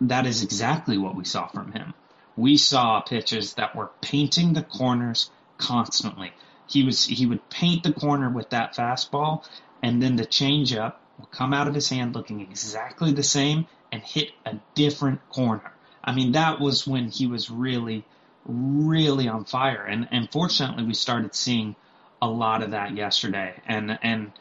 that 0.00 0.26
is 0.26 0.42
exactly 0.42 0.98
what 0.98 1.14
we 1.14 1.24
saw 1.24 1.46
from 1.48 1.72
him. 1.72 1.94
We 2.36 2.56
saw 2.56 3.00
pitches 3.00 3.54
that 3.54 3.76
were 3.76 3.90
painting 4.00 4.54
the 4.54 4.62
corners 4.62 5.30
constantly. 5.58 6.32
He 6.66 6.84
was 6.84 7.04
he 7.04 7.26
would 7.26 7.48
paint 7.50 7.82
the 7.82 7.92
corner 7.92 8.30
with 8.30 8.50
that 8.50 8.74
fastball, 8.74 9.44
and 9.82 10.02
then 10.02 10.16
the 10.16 10.24
changeup 10.24 10.94
would 11.18 11.30
come 11.30 11.52
out 11.52 11.68
of 11.68 11.74
his 11.74 11.88
hand 11.88 12.14
looking 12.14 12.40
exactly 12.40 13.12
the 13.12 13.22
same 13.22 13.66
and 13.92 14.02
hit 14.02 14.30
a 14.46 14.56
different 14.74 15.28
corner. 15.28 15.72
I 16.02 16.12
mean, 16.12 16.32
that 16.32 16.60
was 16.60 16.86
when 16.86 17.08
he 17.08 17.26
was 17.26 17.50
really, 17.50 18.04
really 18.46 19.28
on 19.28 19.44
fire. 19.44 19.84
And 19.84 20.08
and 20.10 20.30
fortunately, 20.30 20.84
we 20.84 20.94
started 20.94 21.34
seeing 21.34 21.76
a 22.22 22.28
lot 22.28 22.62
of 22.62 22.70
that 22.70 22.96
yesterday. 22.96 23.60
And 23.66 23.98
and 24.02 24.32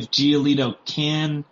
if 0.00 0.10
Giolito 0.10 0.76
can 0.86 1.44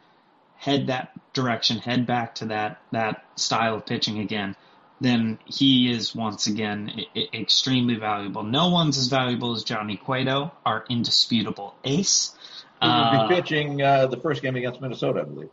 head 0.56 0.86
that 0.86 1.12
direction, 1.34 1.78
head 1.78 2.06
back 2.06 2.36
to 2.36 2.46
that 2.46 2.80
that 2.92 3.24
style 3.36 3.74
of 3.76 3.86
pitching 3.86 4.18
again, 4.18 4.56
then 5.00 5.38
he 5.44 5.90
is 5.92 6.14
once 6.14 6.46
again 6.46 6.90
I- 7.14 7.28
extremely 7.34 7.96
valuable. 7.96 8.42
No 8.42 8.70
one's 8.70 8.96
as 8.96 9.08
valuable 9.08 9.52
as 9.52 9.64
Johnny 9.64 9.96
Cueto, 9.96 10.52
our 10.64 10.84
indisputable 10.88 11.74
ace. 11.84 12.34
He 12.80 12.86
will 12.86 13.10
be 13.10 13.16
uh, 13.16 13.28
pitching 13.28 13.82
uh, 13.82 14.06
the 14.06 14.16
first 14.16 14.40
game 14.40 14.56
against 14.56 14.80
Minnesota, 14.80 15.20
I 15.20 15.24
believe. 15.24 15.50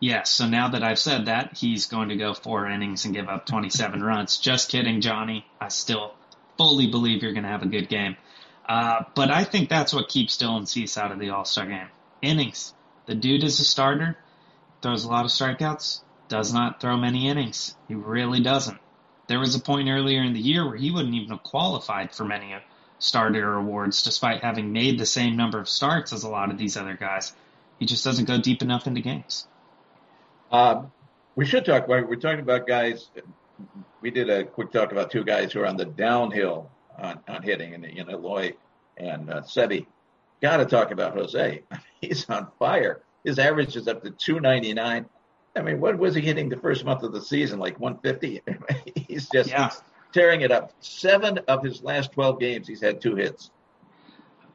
Yes. 0.00 0.30
So 0.30 0.46
now 0.48 0.68
that 0.70 0.82
I've 0.82 0.98
said 0.98 1.26
that, 1.26 1.58
he's 1.58 1.86
going 1.86 2.08
to 2.08 2.16
go 2.16 2.32
four 2.32 2.66
innings 2.66 3.04
and 3.04 3.14
give 3.14 3.28
up 3.28 3.44
27 3.44 4.02
runs. 4.02 4.38
Just 4.38 4.70
kidding, 4.70 5.02
Johnny. 5.02 5.44
I 5.60 5.68
still 5.68 6.14
fully 6.56 6.86
believe 6.86 7.22
you're 7.22 7.34
going 7.34 7.44
to 7.44 7.50
have 7.50 7.62
a 7.62 7.68
good 7.68 7.88
game. 7.88 8.16
Uh, 8.66 9.04
but 9.14 9.30
I 9.30 9.44
think 9.44 9.68
that's 9.68 9.92
what 9.92 10.08
keeps 10.08 10.38
Dylan 10.38 10.66
Cease 10.66 10.96
out 10.96 11.12
of 11.12 11.18
the 11.18 11.30
All 11.30 11.44
Star 11.44 11.66
game. 11.66 11.88
Innings. 12.22 12.74
The 13.06 13.14
dude 13.14 13.44
is 13.44 13.60
a 13.60 13.64
starter, 13.64 14.16
throws 14.82 15.04
a 15.04 15.08
lot 15.08 15.24
of 15.24 15.30
strikeouts, 15.30 16.00
does 16.28 16.52
not 16.52 16.80
throw 16.80 16.96
many 16.96 17.28
innings. 17.28 17.76
He 17.88 17.94
really 17.94 18.40
doesn't. 18.40 18.78
There 19.26 19.38
was 19.38 19.54
a 19.54 19.60
point 19.60 19.88
earlier 19.88 20.22
in 20.22 20.32
the 20.32 20.40
year 20.40 20.66
where 20.66 20.76
he 20.76 20.90
wouldn't 20.90 21.14
even 21.14 21.30
have 21.30 21.42
qualified 21.42 22.14
for 22.14 22.24
many 22.24 22.54
starter 22.98 23.54
awards 23.54 24.02
despite 24.02 24.42
having 24.42 24.72
made 24.72 24.98
the 24.98 25.06
same 25.06 25.36
number 25.36 25.58
of 25.58 25.68
starts 25.68 26.12
as 26.12 26.22
a 26.22 26.28
lot 26.28 26.50
of 26.50 26.58
these 26.58 26.76
other 26.76 26.94
guys. 26.94 27.32
He 27.78 27.86
just 27.86 28.04
doesn't 28.04 28.26
go 28.26 28.38
deep 28.38 28.62
enough 28.62 28.86
into 28.86 29.00
games. 29.00 29.46
Um, 30.52 30.92
we 31.34 31.46
should 31.46 31.64
talk 31.64 31.84
about, 31.84 32.08
we're 32.08 32.16
talking 32.16 32.40
about 32.40 32.66
guys, 32.66 33.08
we 34.00 34.10
did 34.10 34.28
a 34.28 34.44
quick 34.44 34.72
talk 34.72 34.92
about 34.92 35.10
two 35.10 35.24
guys 35.24 35.52
who 35.52 35.60
are 35.60 35.66
on 35.66 35.76
the 35.76 35.84
downhill 35.84 36.70
on, 36.98 37.20
on 37.28 37.42
hitting 37.42 37.72
in, 37.72 37.84
in 37.84 38.10
Eloy 38.10 38.54
and 38.96 39.30
uh, 39.30 39.40
Seby. 39.42 39.86
Got 40.40 40.58
to 40.58 40.66
talk 40.66 40.90
about 40.90 41.14
Jose. 41.14 41.62
He's 42.00 42.28
on 42.28 42.48
fire. 42.58 43.02
His 43.24 43.38
average 43.38 43.76
is 43.76 43.86
up 43.88 44.02
to 44.02 44.10
299. 44.10 45.06
I 45.56 45.62
mean, 45.62 45.80
what 45.80 45.98
was 45.98 46.14
he 46.14 46.20
hitting 46.20 46.48
the 46.48 46.56
first 46.56 46.84
month 46.84 47.02
of 47.02 47.12
the 47.12 47.20
season? 47.20 47.58
Like 47.58 47.78
150? 47.78 48.40
he's 49.08 49.28
just 49.28 49.50
yeah. 49.50 49.70
tearing 50.12 50.42
it 50.42 50.52
up. 50.52 50.72
Seven 50.80 51.38
of 51.48 51.64
his 51.64 51.82
last 51.82 52.12
12 52.12 52.38
games, 52.38 52.68
he's 52.68 52.80
had 52.80 53.00
two 53.00 53.16
hits. 53.16 53.50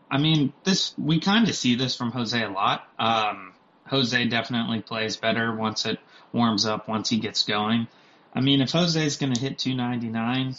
I 0.10 0.18
mean, 0.20 0.54
this 0.64 0.96
we 0.98 1.20
kind 1.20 1.50
of 1.50 1.56
see 1.56 1.76
this 1.76 1.96
from 1.96 2.12
Jose 2.12 2.42
a 2.42 2.50
lot. 2.50 2.88
Um, 2.98 3.54
Jose 3.88 4.26
definitely 4.28 4.82
plays 4.82 5.18
better 5.18 5.54
once 5.54 5.86
it 5.86 6.00
warms 6.32 6.66
up, 6.66 6.88
once 6.88 7.10
he 7.10 7.18
gets 7.18 7.44
going. 7.44 7.88
I 8.34 8.42
mean, 8.42 8.62
if 8.62 8.72
Jose's 8.72 9.18
going 9.18 9.34
to 9.34 9.40
hit 9.40 9.58
299, 9.58 10.56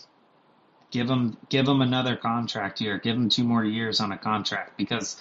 give 0.97 1.11
him 1.11 1.37
give 1.51 1.69
him 1.69 1.83
another 1.83 2.17
contract 2.17 2.81
year. 2.81 2.99
Give 2.99 3.15
him 3.15 3.29
two 3.29 3.45
more 3.45 3.63
years 3.63 4.01
on 4.01 4.13
a 4.13 4.19
contract 4.19 4.79
because 4.79 5.17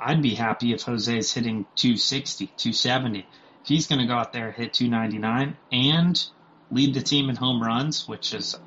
I'd 0.00 0.22
be 0.22 0.34
happy 0.34 0.72
if 0.72 0.82
Jose's 0.82 1.30
hitting 1.32 1.66
260, 1.76 2.46
270. 2.46 3.18
If 3.18 3.26
he's 3.64 3.86
going 3.86 4.00
to 4.00 4.06
go 4.06 4.14
out 4.14 4.32
there 4.32 4.50
hit 4.50 4.72
299 4.72 5.56
and 5.70 6.26
lead 6.70 6.94
the 6.94 7.02
team 7.02 7.28
in 7.28 7.36
home 7.36 7.62
runs, 7.62 8.08
which 8.08 8.32
is 8.32 8.58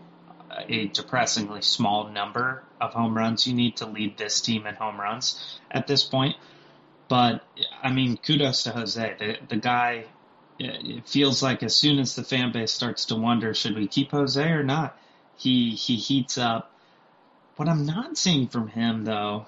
a 0.69 0.87
depressingly 0.87 1.63
small 1.63 2.09
number 2.09 2.63
of 2.79 2.93
home 2.93 3.17
runs 3.17 3.47
you 3.47 3.55
need 3.55 3.77
to 3.77 3.87
lead 3.87 4.17
this 4.17 4.41
team 4.41 4.67
in 4.67 4.75
home 4.75 5.01
runs 5.01 5.59
at 5.71 5.87
this 5.87 6.03
point. 6.03 6.35
But 7.07 7.43
I 7.81 7.91
mean, 7.91 8.17
kudos 8.17 8.63
to 8.63 8.71
Jose. 8.71 9.15
The 9.17 9.37
the 9.47 9.57
guy. 9.57 10.05
It 10.57 11.09
feels 11.09 11.43
like 11.43 11.63
as 11.63 11.75
soon 11.75 11.99
as 11.99 12.15
the 12.15 12.23
fan 12.23 12.53
base 12.53 12.71
starts 12.71 13.07
to 13.07 13.15
wonder, 13.15 13.53
should 13.53 13.75
we 13.75 13.87
keep 13.87 14.11
Jose 14.11 14.41
or 14.41 14.63
not? 14.63 14.97
He 15.37 15.71
he 15.71 15.95
heats 15.95 16.37
up. 16.37 16.71
What 17.55 17.69
I'm 17.69 17.85
not 17.85 18.17
seeing 18.17 18.47
from 18.47 18.67
him 18.67 19.05
though 19.05 19.45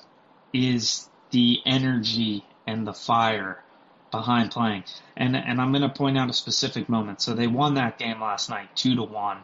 is 0.54 1.10
the 1.32 1.60
energy 1.66 2.46
and 2.66 2.86
the 2.86 2.94
fire 2.94 3.64
behind 4.12 4.52
playing. 4.52 4.84
And 5.16 5.36
and 5.36 5.62
I'm 5.62 5.72
going 5.72 5.82
to 5.82 5.90
point 5.90 6.18
out 6.18 6.30
a 6.30 6.34
specific 6.34 6.90
moment. 6.90 7.22
So 7.22 7.34
they 7.34 7.48
won 7.48 7.76
that 7.76 7.98
game 7.98 8.22
last 8.22 8.50
night, 8.50 8.76
two 8.76 8.96
to 8.96 9.04
one. 9.04 9.40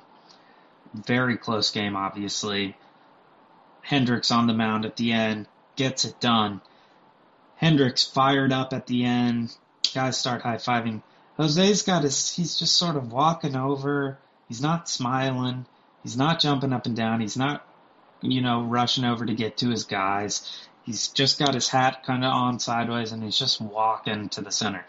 Very 0.93 1.37
close 1.37 1.71
game, 1.71 1.95
obviously. 1.95 2.77
Hendriks 3.87 4.31
on 4.31 4.47
the 4.47 4.53
mound 4.53 4.85
at 4.85 4.95
the 4.95 5.11
end 5.11 5.47
gets 5.75 6.05
it 6.05 6.19
done. 6.19 6.61
Hendriks 7.61 8.11
fired 8.11 8.51
up 8.51 8.73
at 8.73 8.87
the 8.87 9.03
end. 9.03 9.55
Guys 9.93 10.17
start 10.17 10.41
high 10.41 10.57
fiving. 10.57 11.01
Jose's 11.37 11.81
got 11.81 12.03
his. 12.03 12.33
He's 12.33 12.57
just 12.57 12.75
sort 12.75 12.95
of 12.95 13.11
walking 13.11 13.55
over. 13.55 14.17
He's 14.47 14.61
not 14.61 14.89
smiling. 14.89 15.65
He's 16.03 16.17
not 16.17 16.39
jumping 16.39 16.73
up 16.73 16.85
and 16.85 16.95
down. 16.95 17.21
He's 17.21 17.37
not, 17.37 17.65
you 18.21 18.41
know, 18.41 18.61
rushing 18.61 19.05
over 19.05 19.25
to 19.25 19.33
get 19.33 19.57
to 19.57 19.69
his 19.69 19.85
guys. 19.85 20.67
He's 20.83 21.07
just 21.07 21.39
got 21.39 21.53
his 21.53 21.69
hat 21.69 22.03
kind 22.05 22.25
of 22.25 22.33
on 22.33 22.59
sideways 22.59 23.13
and 23.13 23.23
he's 23.23 23.37
just 23.37 23.61
walking 23.61 24.29
to 24.29 24.41
the 24.41 24.51
center. 24.51 24.85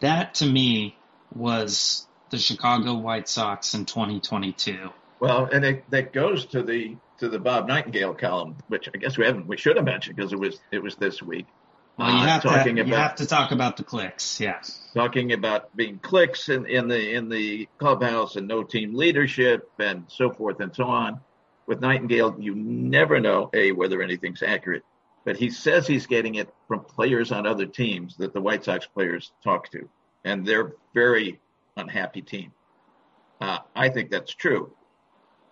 That 0.00 0.34
to 0.34 0.46
me 0.46 0.96
was 1.34 2.06
the 2.30 2.38
Chicago 2.38 2.94
White 2.94 3.28
Sox 3.28 3.74
in 3.74 3.84
2022. 3.84 4.90
Well, 5.20 5.48
and 5.52 5.64
it, 5.64 5.90
that 5.90 6.12
goes 6.12 6.46
to 6.46 6.62
the 6.62 6.96
to 7.18 7.28
the 7.28 7.38
Bob 7.38 7.68
Nightingale 7.68 8.14
column, 8.14 8.56
which 8.66 8.88
I 8.92 8.98
guess 8.98 9.16
we 9.16 9.24
haven't 9.24 9.46
we 9.46 9.56
should 9.56 9.76
have 9.76 9.84
mentioned 9.84 10.16
because 10.16 10.32
it 10.32 10.38
was 10.38 10.58
it 10.72 10.82
was 10.82 10.96
this 10.96 11.22
week. 11.22 11.46
Well, 11.98 12.10
you 12.10 12.26
have, 12.26 12.46
uh, 12.46 12.64
to, 12.64 12.72
you 12.72 12.82
about, 12.82 13.00
have 13.00 13.14
to 13.16 13.26
talk 13.26 13.52
about 13.52 13.76
the 13.76 13.84
clicks, 13.84 14.40
yeah. 14.40 14.60
Talking 14.94 15.32
about 15.32 15.76
being 15.76 15.98
clicks 15.98 16.48
in, 16.48 16.66
in 16.66 16.88
the 16.88 17.14
in 17.14 17.28
the 17.28 17.68
clubhouse 17.78 18.36
and 18.36 18.48
no 18.48 18.62
team 18.62 18.94
leadership 18.94 19.70
and 19.78 20.04
so 20.08 20.30
forth 20.30 20.60
and 20.60 20.74
so 20.74 20.84
on. 20.84 21.20
With 21.66 21.80
Nightingale, 21.80 22.36
you 22.40 22.54
never 22.54 23.20
know 23.20 23.50
a 23.52 23.72
whether 23.72 24.02
anything's 24.02 24.42
accurate, 24.42 24.84
but 25.24 25.36
he 25.36 25.50
says 25.50 25.86
he's 25.86 26.06
getting 26.06 26.34
it 26.36 26.52
from 26.66 26.80
players 26.80 27.30
on 27.30 27.46
other 27.46 27.66
teams 27.66 28.16
that 28.16 28.32
the 28.32 28.40
White 28.40 28.64
Sox 28.64 28.86
players 28.86 29.30
talk 29.44 29.70
to, 29.72 29.88
and 30.24 30.46
they're 30.46 30.72
very 30.94 31.40
unhappy 31.76 32.22
team. 32.22 32.52
Uh, 33.40 33.58
I 33.76 33.90
think 33.90 34.10
that's 34.10 34.34
true, 34.34 34.72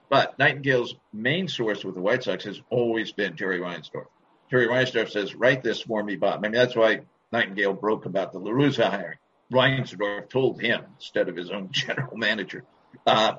but 0.08 0.38
Nightingale's 0.38 0.94
main 1.12 1.48
source 1.48 1.84
with 1.84 1.94
the 1.94 2.00
White 2.00 2.24
Sox 2.24 2.44
has 2.44 2.60
always 2.70 3.12
been 3.12 3.36
Jerry 3.36 3.60
Reinsdorf. 3.60 4.06
Jerry 4.50 4.66
Reinsdorf 4.66 5.10
says, 5.10 5.34
write 5.34 5.62
this 5.62 5.80
for 5.82 6.02
me, 6.02 6.16
Bob. 6.16 6.38
I 6.38 6.40
mean, 6.40 6.52
that's 6.52 6.74
why 6.74 7.02
Nightingale 7.30 7.74
broke 7.74 8.06
about 8.06 8.32
the 8.32 8.38
La 8.38 8.50
Russa 8.50 8.90
hiring. 8.90 9.18
Reinsdorf 9.52 10.28
told 10.28 10.60
him 10.60 10.84
instead 10.96 11.28
of 11.28 11.36
his 11.36 11.50
own 11.50 11.68
general 11.72 12.16
manager. 12.16 12.64
Uh, 13.06 13.34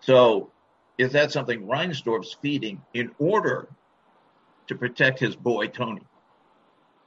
so 0.00 0.50
is 0.98 1.12
that 1.12 1.32
something 1.32 1.66
Reinsdorf's 1.66 2.36
feeding 2.42 2.82
in 2.92 3.12
order 3.18 3.68
to 4.68 4.74
protect 4.74 5.20
his 5.20 5.36
boy, 5.36 5.68
Tony? 5.68 6.02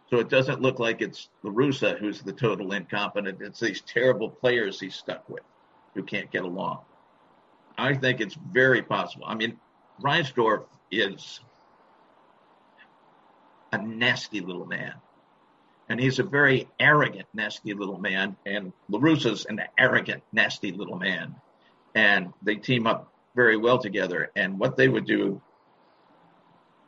So 0.09 0.19
it 0.19 0.29
doesn't 0.29 0.61
look 0.61 0.79
like 0.79 1.01
it's 1.01 1.27
La 1.43 1.51
Russa 1.51 1.99
who's 1.99 2.21
the 2.21 2.31
total 2.31 2.71
incompetent. 2.71 3.41
It's 3.41 3.59
these 3.59 3.81
terrible 3.81 4.29
players 4.29 4.79
he's 4.79 4.95
stuck 4.95 5.29
with 5.29 5.43
who 5.93 6.03
can't 6.03 6.31
get 6.31 6.43
along. 6.43 6.79
I 7.77 7.93
think 7.93 8.21
it's 8.21 8.35
very 8.35 8.81
possible. 8.81 9.25
I 9.27 9.35
mean, 9.35 9.59
Reinsdorf 10.01 10.65
is 10.91 11.41
a 13.71 13.77
nasty 13.77 14.39
little 14.41 14.65
man. 14.65 14.93
And 15.89 15.99
he's 15.99 16.19
a 16.19 16.23
very 16.23 16.67
arrogant, 16.79 17.27
nasty 17.33 17.73
little 17.73 17.97
man. 17.97 18.35
And 18.45 18.73
La 18.89 18.99
Russa's 18.99 19.45
an 19.45 19.61
arrogant, 19.77 20.23
nasty 20.31 20.71
little 20.71 20.97
man. 20.97 21.35
And 21.95 22.33
they 22.41 22.55
team 22.55 22.87
up 22.87 23.13
very 23.35 23.57
well 23.57 23.79
together. 23.79 24.31
And 24.35 24.59
what 24.59 24.75
they 24.75 24.87
would 24.87 25.05
do 25.05 25.41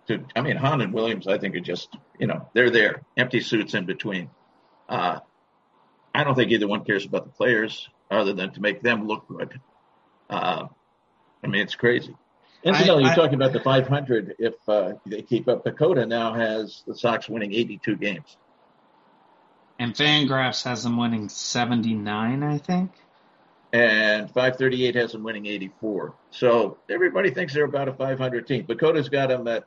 to, 0.08 0.26
I 0.36 0.42
mean, 0.42 0.58
Hahn 0.58 0.82
and 0.82 0.94
Williams, 0.94 1.28
I 1.28 1.38
think, 1.38 1.56
are 1.56 1.62
just, 1.62 1.96
you 2.20 2.28
know, 2.28 2.50
they're 2.54 2.72
there, 2.72 3.04
empty 3.16 3.40
suits 3.40 3.74
in 3.74 3.86
between. 3.86 4.30
Uh, 4.90 5.20
I 6.14 6.24
don't 6.24 6.36
think 6.36 6.52
either 6.52 6.68
one 6.68 6.84
cares 6.84 7.06
about 7.06 7.26
the 7.26 7.32
players 7.32 7.88
other 8.12 8.34
than 8.34 8.52
to 8.54 8.62
make 8.62 8.82
them 8.82 9.08
look 9.08 9.28
good. 9.28 9.60
Uh, 10.30 10.68
I 11.44 11.48
mean, 11.48 11.62
it's 11.62 11.76
crazy. 11.76 12.16
Incidentally, 12.64 13.06
you're 13.06 13.16
talking 13.16 13.36
about 13.36 13.54
the 13.54 13.62
500. 13.62 14.36
If 14.38 14.56
uh, 14.68 14.94
they 15.06 15.22
keep 15.22 15.48
up, 15.48 15.64
PECOTA 15.64 16.08
now 16.08 16.34
has 16.34 16.84
the 16.86 16.94
Sox 16.94 17.30
winning 17.30 17.54
82 17.54 17.96
games. 17.96 18.38
And 19.80 19.94
Fangraphs 19.94 20.64
has 20.66 20.84
them 20.84 20.98
winning 20.98 21.30
79, 21.30 22.44
I 22.44 22.58
think. 22.58 22.92
And 23.72 24.28
538 24.28 24.96
has 24.96 25.14
them 25.14 25.24
winning 25.24 25.46
84. 25.46 26.14
So 26.32 26.78
everybody 26.90 27.32
thinks 27.32 27.54
they're 27.54 27.64
about 27.64 27.88
a 27.88 27.94
500 27.94 28.46
team. 28.46 28.66
PECOTA's 28.66 29.08
got 29.08 29.30
them 29.30 29.48
at 29.48 29.64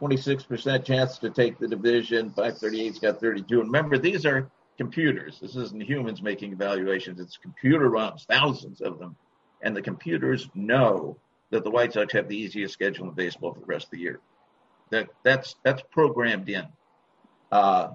26% 0.00 0.84
chance 0.84 1.18
to 1.18 1.30
take 1.30 1.58
the 1.60 1.68
division. 1.68 2.30
538's 2.30 2.98
got 2.98 3.20
32. 3.20 3.60
And 3.60 3.68
remember, 3.68 3.98
these 3.98 4.26
are 4.26 4.50
computers. 4.78 5.38
This 5.40 5.54
isn't 5.54 5.82
humans 5.82 6.22
making 6.22 6.52
evaluations. 6.52 7.20
It's 7.20 7.36
computer 7.36 7.88
runs, 7.88 8.24
thousands 8.24 8.80
of 8.80 8.98
them. 8.98 9.14
And 9.62 9.76
the 9.76 9.82
computers 9.82 10.48
know 10.54 11.18
that 11.52 11.64
the 11.64 11.70
White 11.70 11.92
Sox 11.92 12.12
have 12.14 12.28
the 12.28 12.36
easiest 12.36 12.72
schedule 12.72 13.08
in 13.08 13.14
baseball 13.14 13.52
for 13.52 13.60
the 13.60 13.66
rest 13.66 13.86
of 13.86 13.90
the 13.92 13.98
year. 13.98 14.20
That 14.90 15.10
that's 15.22 15.54
that's 15.62 15.82
programmed 15.92 16.48
in. 16.48 16.66
Uh, 17.52 17.90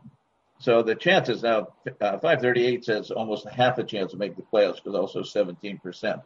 so 0.60 0.84
the 0.84 0.96
chances 0.96 1.43
now, 1.43 1.67
uh, 2.02 2.17
538 2.20 2.86
says 2.86 3.12
almost 3.12 3.48
half 3.48 3.78
a 3.78 3.84
chance 3.84 4.12
to 4.12 4.17
make 4.17 4.36
the 4.36 4.43
playoffs 4.43 4.76
because 4.76 4.96
also 4.96 5.24
17 5.24 5.80
percent 5.80 6.22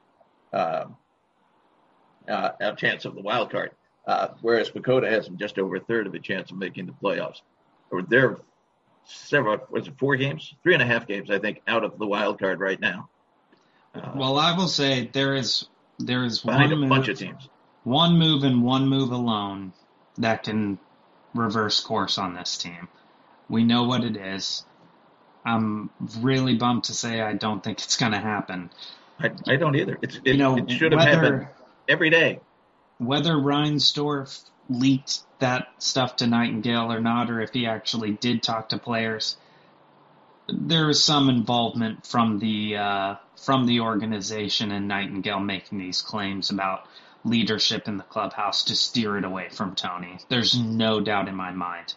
um, 0.53 0.97
uh, 2.27 2.51
a 2.59 2.75
chance 2.75 3.05
of 3.05 3.15
the 3.15 3.21
wild 3.21 3.49
card. 3.49 3.71
Uh, 4.05 4.29
whereas 4.41 4.69
PECOTA 4.69 5.09
has 5.09 5.29
just 5.37 5.57
over 5.57 5.75
a 5.75 5.79
third 5.79 6.07
of 6.07 6.13
a 6.13 6.19
chance 6.19 6.51
of 6.51 6.57
making 6.57 6.85
the 6.85 6.93
playoffs. 6.93 7.41
Or 7.91 8.01
they're 8.01 8.37
several, 9.05 9.59
was 9.69 9.87
it 9.87 9.97
four 9.97 10.15
games, 10.15 10.53
three 10.63 10.73
and 10.73 10.81
a 10.81 10.85
half 10.85 11.07
games, 11.07 11.29
I 11.29 11.39
think, 11.39 11.61
out 11.67 11.83
of 11.83 11.99
the 11.99 12.07
wild 12.07 12.39
card 12.39 12.59
right 12.59 12.79
now. 12.79 13.09
Uh, 13.93 14.11
well, 14.15 14.37
I 14.37 14.55
will 14.57 14.67
say 14.67 15.09
there 15.11 15.35
is 15.35 15.67
there 16.05 16.23
is 16.23 16.39
behind 16.39 16.71
one 16.71 16.73
a 16.73 16.75
move, 16.81 16.89
bunch 16.89 17.07
of 17.07 17.17
teams. 17.19 17.49
one 17.83 18.17
move 18.17 18.43
and 18.43 18.63
one 18.63 18.87
move 18.87 19.11
alone 19.11 19.73
that 20.17 20.43
can 20.43 20.79
reverse 21.33 21.79
course 21.81 22.17
on 22.17 22.33
this 22.35 22.57
team. 22.57 22.87
We 23.49 23.63
know 23.63 23.83
what 23.83 24.03
it 24.03 24.15
is. 24.17 24.65
I'm 25.45 25.89
really 26.19 26.55
bummed 26.55 26.85
to 26.85 26.93
say 26.93 27.21
I 27.21 27.33
don't 27.33 27.63
think 27.63 27.79
it's 27.79 27.97
going 27.97 28.11
to 28.11 28.19
happen. 28.19 28.69
I, 29.19 29.31
I 29.47 29.55
don't 29.55 29.75
either. 29.75 29.97
It's, 30.01 30.17
it, 30.17 30.27
You 30.27 30.37
know, 30.37 30.57
it 30.57 30.69
should 30.69 30.91
have 30.91 31.01
happened 31.01 31.47
every 31.87 32.09
day. 32.09 32.39
whether 32.97 33.33
Reinsdorf 33.33 34.43
leaked 34.69 35.19
that 35.39 35.67
stuff 35.79 36.17
to 36.17 36.27
Nightingale 36.27 36.91
or 36.91 37.01
not, 37.01 37.29
or 37.29 37.41
if 37.41 37.51
he 37.51 37.65
actually 37.65 38.11
did 38.11 38.43
talk 38.43 38.69
to 38.69 38.77
players, 38.77 39.35
there 40.47 40.89
is 40.89 41.03
some 41.03 41.29
involvement 41.29 42.05
from 42.05 42.39
the 42.39 42.77
uh, 42.77 43.15
from 43.37 43.65
the 43.65 43.81
organization 43.81 44.71
and 44.71 44.87
Nightingale 44.87 45.39
making 45.39 45.77
these 45.77 46.01
claims 46.01 46.49
about 46.49 46.87
leadership 47.23 47.87
in 47.87 47.97
the 47.97 48.03
clubhouse 48.03 48.63
to 48.65 48.75
steer 48.75 49.17
it 49.17 49.25
away 49.25 49.49
from 49.49 49.75
Tony. 49.75 50.17
There's 50.29 50.59
no 50.59 50.99
doubt 50.99 51.27
in 51.27 51.35
my 51.35 51.51
mind. 51.51 51.93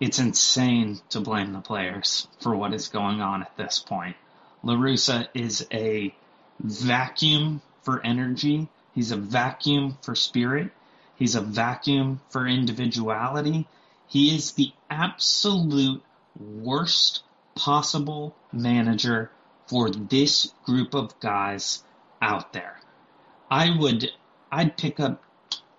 It's 0.00 0.18
insane 0.18 1.00
to 1.10 1.20
blame 1.20 1.52
the 1.52 1.60
players 1.60 2.28
for 2.40 2.54
what 2.54 2.74
is 2.74 2.88
going 2.88 3.20
on 3.20 3.42
at 3.42 3.56
this 3.56 3.78
point. 3.78 4.16
La 4.62 4.74
Russa 4.74 5.28
is 5.34 5.66
a 5.72 6.14
vacuum 6.60 7.62
for 7.82 8.04
energy. 8.04 8.68
He's 8.94 9.12
a 9.12 9.16
vacuum 9.16 9.96
for 10.02 10.14
spirit. 10.14 10.70
He's 11.16 11.34
a 11.34 11.40
vacuum 11.40 12.20
for 12.28 12.46
individuality. 12.46 13.66
He 14.06 14.34
is 14.34 14.52
the 14.52 14.72
absolute 14.90 16.02
worst 16.38 17.22
possible 17.54 18.34
manager 18.52 19.30
for 19.66 19.90
this 19.90 20.52
group 20.64 20.94
of 20.94 21.18
guys 21.20 21.82
out 22.20 22.52
there. 22.52 22.80
I 23.50 23.76
would, 23.78 24.10
I'd 24.50 24.76
pick 24.76 25.00
up, 25.00 25.22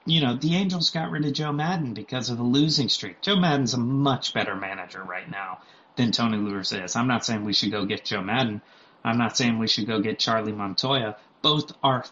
you 0.06 0.22
know, 0.22 0.36
the 0.36 0.56
Angels 0.56 0.92
got 0.92 1.12
rid 1.12 1.26
of 1.26 1.34
Joe 1.34 1.52
Maddon 1.52 1.94
because 1.94 2.30
of 2.30 2.38
the 2.38 2.44
losing 2.44 2.90
streak. 2.90 3.22
Joe 3.22 3.36
Maddon's 3.36 3.74
a 3.74 3.80
much 3.80 4.34
better 4.34 4.56
manager 4.56 5.04
right 5.04 5.30
now 5.30 5.60
than 5.96 6.12
Tony 6.12 6.38
La 6.38 6.52
Russa 6.52 6.84
is. 6.84 6.96
I'm 6.96 7.08
not 7.08 7.26
saying 7.26 7.44
we 7.44 7.54
should 7.54 7.72
go 7.72 7.86
get 7.86 8.06
Joe 8.06 8.22
Maddon. 8.22 8.62
I'm 9.04 9.18
not 9.18 9.38
saying 9.38 9.60
we 9.60 9.68
should 9.68 9.88
go 9.88 10.00
get 10.02 10.20
Charlie 10.20 10.52
Montoyo. 10.52 11.16
Both 11.42 11.74
are 11.84 12.06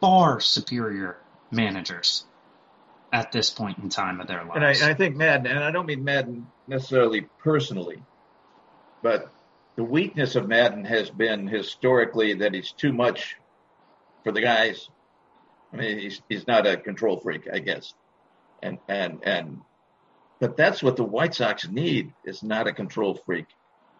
far 0.00 0.40
superior 0.40 1.18
managers 1.50 2.24
at 3.12 3.32
this 3.32 3.50
point 3.50 3.78
in 3.78 3.88
time 3.88 4.20
of 4.20 4.26
their 4.26 4.44
lives. 4.44 4.52
And 4.54 4.64
I, 4.64 4.90
I 4.90 4.94
think 4.94 5.16
Maddon, 5.16 5.46
and 5.46 5.64
I 5.64 5.70
don't 5.70 5.86
mean 5.86 6.04
Maddon 6.04 6.46
necessarily 6.68 7.22
personally, 7.38 8.02
but 9.02 9.32
the 9.76 9.84
weakness 9.84 10.36
of 10.36 10.48
Maddon 10.48 10.84
has 10.84 11.10
been 11.10 11.46
historically 11.46 12.34
that 12.34 12.54
he's 12.54 12.72
too 12.72 12.92
much 12.92 13.36
for 14.22 14.32
the 14.32 14.40
guys. 14.40 14.88
I 15.72 15.76
mean, 15.76 15.98
he's 15.98 16.20
he's 16.28 16.46
not 16.46 16.66
a 16.66 16.76
control 16.76 17.18
freak, 17.18 17.48
I 17.52 17.60
guess, 17.60 17.94
and 18.62 18.78
and 18.88 19.20
and, 19.22 19.60
but 20.40 20.56
that's 20.56 20.82
what 20.82 20.96
the 20.96 21.04
White 21.04 21.34
Sox 21.34 21.68
need 21.68 22.12
is 22.24 22.42
not 22.42 22.66
a 22.66 22.72
control 22.72 23.14
freak. 23.24 23.46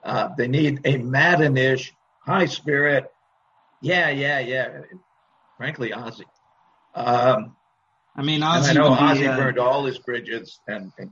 Uh, 0.03 0.29
they 0.37 0.49
need 0.49 0.81
a 0.85 0.99
Maddonish, 0.99 1.93
high 2.21 2.47
spirit. 2.47 3.11
Yeah, 3.81 4.11
yeah, 4.11 4.41
yeah. 4.41 4.81
Frankly, 5.57 5.93
Ozzie. 5.93 6.25
Um, 6.95 7.57
I 8.17 8.23
mean, 8.23 8.43
Ozzie. 8.43 8.71
I 8.71 8.75
know 8.75 8.89
Ozzie 8.89 9.29
uh, 9.29 9.37
burned 9.37 9.59
all 9.59 9.85
his 9.85 9.99
bridges, 9.99 10.61
and, 10.67 10.93
and 10.99 11.11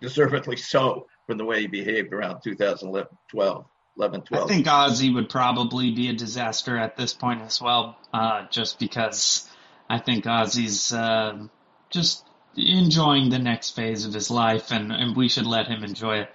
deservedly 0.00 0.56
so 0.56 1.06
from 1.30 1.38
the 1.38 1.44
way 1.44 1.60
he 1.60 1.66
behaved 1.68 2.12
around 2.12 2.40
2011, 2.42 3.08
12. 3.28 3.64
11, 3.96 4.22
12. 4.22 4.44
I 4.44 4.52
think 4.52 4.66
Ozzie 4.66 5.14
would 5.14 5.28
probably 5.28 5.92
be 5.92 6.08
a 6.08 6.12
disaster 6.12 6.76
at 6.76 6.96
this 6.96 7.12
point 7.12 7.42
as 7.42 7.62
well, 7.62 7.96
uh, 8.12 8.46
just 8.50 8.80
because 8.80 9.48
I 9.88 10.00
think 10.00 10.26
Ozzie's 10.26 10.92
uh, 10.92 11.46
just 11.88 12.26
enjoying 12.56 13.30
the 13.30 13.38
next 13.38 13.76
phase 13.76 14.06
of 14.06 14.12
his 14.12 14.28
life, 14.28 14.72
and, 14.72 14.90
and 14.90 15.16
we 15.16 15.28
should 15.28 15.46
let 15.46 15.68
him 15.68 15.84
enjoy 15.84 16.22
it. 16.22 16.34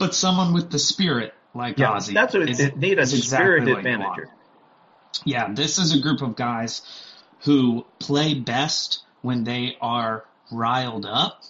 But 0.00 0.12
someone 0.12 0.54
with 0.54 0.72
the 0.72 0.80
spirit 0.80 1.34
like 1.54 1.78
yeah, 1.78 1.92
Ozzie, 1.92 2.12
that's 2.12 2.34
what 2.34 2.48
it 2.48 2.76
need 2.76 2.98
a 2.98 3.06
spirited 3.06 3.68
exactly 3.68 3.96
manager. 3.96 4.28
Yeah, 5.24 5.52
this 5.52 5.78
is 5.78 5.96
a 5.96 6.00
group 6.00 6.20
of 6.20 6.34
guys 6.34 6.82
who 7.44 7.86
play 8.00 8.34
best 8.34 9.04
when 9.20 9.44
they 9.44 9.76
are 9.80 10.24
riled 10.50 11.06
up, 11.06 11.42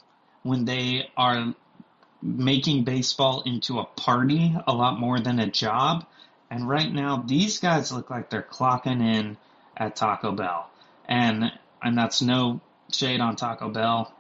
when 0.43 0.67
they 0.67 1.09
are 1.17 1.55
making 2.23 2.85
baseball 2.85 3.43
into 3.43 3.81
a 3.81 3.85
party 3.85 4.55
a 4.67 4.73
lot 4.73 4.99
more 4.99 5.21
than 5.21 5.39
a 5.39 5.51
job. 5.51 6.07
And 6.51 6.69
right 6.69 6.91
now, 6.91 7.25
these 7.27 7.59
guys 7.59 7.93
look 7.93 8.11
like 8.11 8.31
they're 8.31 8.43
clocking 8.43 9.03
in 9.03 9.37
at 9.77 9.97
Taco 9.97 10.33
Bell. 10.33 10.71
And 11.09 11.51
and 11.83 11.99
that's 11.99 12.23
no 12.23 12.61
shade 12.93 13.21
on 13.21 13.37
Taco 13.37 13.69
Bell. 13.69 14.15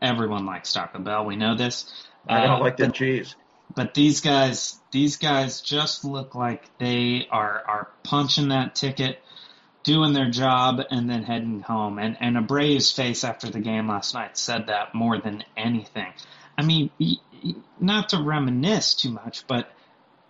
Everyone 0.00 0.46
likes 0.46 0.72
Taco 0.72 0.98
Bell. 1.00 1.24
We 1.24 1.36
know 1.36 1.56
this. 1.56 1.92
I 2.28 2.46
don't 2.46 2.60
uh, 2.60 2.64
like 2.64 2.76
the 2.76 2.88
cheese. 2.88 3.34
But 3.74 3.94
these 3.94 4.20
guys, 4.20 4.78
these 4.92 5.16
guys 5.16 5.60
just 5.60 6.04
look 6.04 6.34
like 6.34 6.62
they 6.78 7.26
are 7.30 7.62
are 7.66 7.88
punching 8.04 8.48
that 8.48 8.74
ticket, 8.74 9.20
doing 9.82 10.12
their 10.12 10.30
job, 10.30 10.80
and 10.90 11.10
then 11.10 11.22
heading 11.24 11.60
home. 11.60 11.98
And 11.98 12.16
and 12.20 12.36
Abreu's 12.36 12.92
face 12.92 13.24
after 13.24 13.50
the 13.50 13.60
game 13.60 13.88
last 13.88 14.14
night 14.14 14.38
said 14.38 14.66
that 14.68 14.94
more 14.94 15.18
than 15.18 15.44
anything. 15.56 16.12
I 16.56 16.62
mean, 16.62 16.90
not 17.80 18.10
to 18.10 18.22
reminisce 18.22 18.94
too 18.94 19.10
much, 19.10 19.46
but 19.46 19.70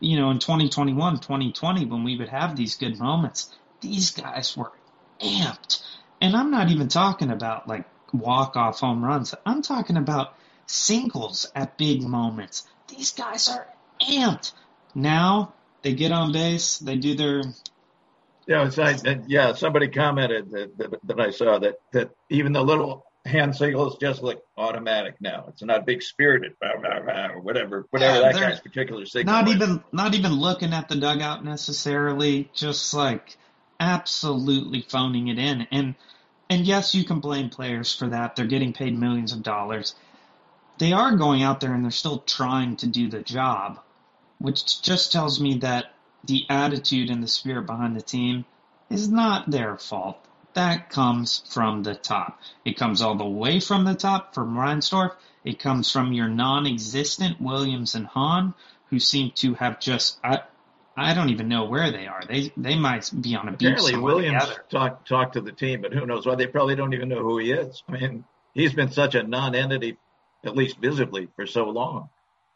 you 0.00 0.18
know, 0.18 0.30
in 0.30 0.38
2021, 0.38 1.20
2020, 1.20 1.87
when 1.87 2.04
we 2.04 2.16
would 2.16 2.28
have 2.28 2.56
these 2.56 2.76
good 2.76 2.98
moments, 2.98 3.50
these 3.80 4.10
guys 4.10 4.56
were 4.56 4.72
amped. 5.20 5.82
And 6.20 6.37
I'm 6.37 6.50
not 6.50 6.70
even 6.70 6.88
talking 6.88 7.30
about 7.30 7.68
like 7.68 7.84
walk 8.12 8.56
off 8.56 8.80
home 8.80 9.04
runs. 9.04 9.34
I'm 9.44 9.62
talking 9.62 9.96
about 9.96 10.34
singles 10.66 11.50
at 11.54 11.76
big 11.78 12.02
moments. 12.02 12.66
These 12.88 13.12
guys 13.12 13.48
are 13.48 13.66
amped. 14.00 14.52
Now 14.94 15.54
they 15.82 15.94
get 15.94 16.12
on 16.12 16.32
base, 16.32 16.78
they 16.78 16.96
do 16.96 17.14
their. 17.14 17.42
Yeah, 18.46 18.66
it's 18.66 18.76
like, 18.76 18.98
yeah. 19.26 19.54
Somebody 19.54 19.88
commented 19.88 20.50
that, 20.50 20.76
that, 20.76 21.00
that 21.04 21.20
I 21.20 21.30
saw 21.30 21.58
that 21.58 21.80
that 21.92 22.10
even 22.28 22.52
the 22.52 22.62
little 22.62 23.06
hand 23.24 23.56
signal 23.56 23.90
is 23.90 23.96
just 24.00 24.22
like 24.22 24.40
automatic 24.56 25.20
now. 25.20 25.46
It's 25.48 25.62
not 25.62 25.87
big 25.87 26.02
spirited 26.02 26.54
or 26.62 27.40
whatever, 27.40 27.87
whatever 27.90 28.20
that 28.20 28.34
guy's 28.34 28.60
particular 28.60 29.06
signal. 29.06 29.34
Not 29.34 29.46
was. 29.46 29.54
even, 29.54 29.84
not 29.92 30.14
even 30.14 30.32
looking 30.32 30.72
at 30.72 30.88
the 30.88 30.96
dugout 30.96 31.44
necessarily. 31.44 32.50
Just 32.54 32.92
like 32.92 33.37
absolutely 33.80 34.82
phoning 34.82 35.28
it 35.28 35.38
in. 35.38 35.66
And 35.70 35.94
and 36.50 36.66
yes, 36.66 36.94
you 36.94 37.04
can 37.04 37.20
blame 37.20 37.48
players 37.48 37.94
for 37.94 38.08
that. 38.08 38.37
They're 38.37 38.46
getting 38.46 38.74
paid 38.74 38.98
millions 38.98 39.32
of 39.32 39.42
dollars. 39.42 39.94
They 40.78 40.92
are 40.92 41.16
going 41.16 41.42
out 41.42 41.60
there 41.60 41.72
and 41.72 41.82
they're 41.82 41.90
still 41.90 42.18
trying 42.18 42.76
to 42.78 42.87
do 42.87 43.08
the 43.08 43.22
job, 43.22 43.80
which 44.38 44.82
just 44.82 45.12
tells 45.12 45.40
me 45.40 45.58
that 45.58 45.87
the 46.24 46.44
attitude 46.50 47.10
and 47.10 47.22
the 47.22 47.28
spirit 47.28 47.66
behind 47.66 47.96
the 47.96 48.02
team 48.02 48.44
is 48.90 49.08
not 49.08 49.50
their 49.50 49.78
fault 49.78 50.18
that 50.55 50.90
comes 50.90 51.43
from 51.51 51.83
the 51.83 51.95
top. 51.95 52.40
It 52.64 52.77
comes 52.77 53.03
all 53.03 53.17
the 53.17 53.25
way 53.25 53.61
from 53.61 53.85
the 53.85 53.95
top 53.95 54.35
from 54.35 54.57
Reinsdorf. 54.57 55.14
It 55.45 55.59
comes 55.59 55.90
from 55.90 56.12
your 56.12 56.29
non-existent 56.29 57.40
Williams 57.40 57.95
and 57.95 58.07
Hahn, 58.07 58.55
who 58.90 58.99
seem 58.99 59.33
to 59.37 59.55
have 59.55 59.79
just 59.81 60.19
I, 60.25 60.40
I 60.97 61.14
don't 61.14 61.31
even 61.31 61.49
know 61.49 61.64
where 61.64 61.90
they 61.90 62.07
are. 62.07 62.23
They 62.27 62.53
they 62.57 62.77
might 62.77 63.11
be 63.21 63.35
on 63.35 63.49
a 63.49 63.53
beach 63.53 63.62
Apparently, 63.62 63.97
Williams 63.97 64.45
talked 64.71 65.09
talked 65.09 65.35
to 65.35 65.40
the 65.40 65.53
team, 65.53 65.83
but 65.83 65.93
who 65.93 66.07
knows 66.07 66.27
why? 66.27 66.37
They 66.37 66.47
probably 66.47 66.77
don't 66.77 66.95
even 66.95 67.09
know 67.09 67.23
who 67.23 67.38
he 67.38 67.53
is. 67.53 67.83
I 67.88 67.93
mean, 67.93 68.25
he's 68.55 68.73
been 68.73 68.90
such 68.90 69.14
a 69.14 69.23
non-entity, 69.23 69.99
at 70.45 70.57
least 70.57 70.79
visibly, 70.79 71.29
for 71.37 71.47
so 71.47 71.69
long. 71.69 72.09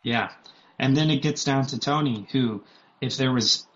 Yeah, 0.02 0.30
and 0.78 0.96
then 0.96 1.10
it 1.10 1.22
gets 1.22 1.44
down 1.44 1.66
to 1.66 1.78
Tony, 1.78 2.26
who, 2.32 2.62
if 3.00 3.16
there 3.16 3.32
was 3.32 3.66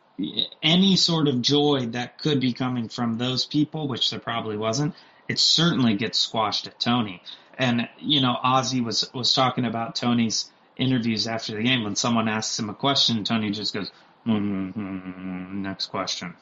any 0.62 0.96
sort 0.96 1.28
of 1.28 1.42
joy 1.42 1.86
that 1.90 2.18
could 2.18 2.40
be 2.40 2.52
coming 2.52 2.88
from 2.88 3.18
those 3.18 3.46
people, 3.46 3.88
which 3.88 4.10
there 4.10 4.20
probably 4.20 4.56
wasn't, 4.56 4.94
it 5.28 5.38
certainly 5.38 5.94
gets 5.94 6.18
squashed 6.18 6.66
at 6.66 6.78
Tony. 6.78 7.22
And 7.58 7.88
you 7.98 8.20
know, 8.20 8.36
Ozzie 8.42 8.80
was 8.80 9.10
was 9.14 9.34
talking 9.34 9.64
about 9.64 9.94
Tony's 9.94 10.50
interviews 10.76 11.26
after 11.26 11.54
the 11.54 11.62
game. 11.62 11.84
When 11.84 11.96
someone 11.96 12.28
asks 12.28 12.58
him 12.58 12.70
a 12.70 12.74
question, 12.74 13.24
Tony 13.24 13.50
just 13.50 13.74
goes, 13.74 13.90
mm-hmm, 14.26 15.62
"Next 15.62 15.86
question." 15.86 16.34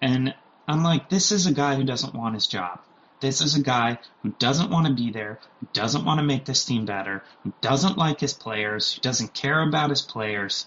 And 0.00 0.34
I'm 0.68 0.82
like, 0.82 1.08
this 1.08 1.32
is 1.32 1.46
a 1.46 1.54
guy 1.54 1.74
who 1.76 1.84
doesn't 1.84 2.14
want 2.14 2.34
his 2.34 2.46
job. 2.46 2.80
This 3.20 3.40
is 3.40 3.56
a 3.56 3.62
guy 3.62 3.98
who 4.22 4.34
doesn't 4.38 4.70
want 4.70 4.86
to 4.86 4.92
be 4.92 5.10
there, 5.10 5.38
who 5.60 5.68
doesn't 5.72 6.04
want 6.04 6.18
to 6.18 6.26
make 6.26 6.44
this 6.44 6.64
team 6.66 6.84
better, 6.84 7.22
who 7.44 7.52
doesn't 7.62 7.96
like 7.96 8.20
his 8.20 8.34
players, 8.34 8.92
who 8.92 9.00
doesn't 9.00 9.32
care 9.32 9.62
about 9.62 9.90
his 9.90 10.02
players 10.02 10.66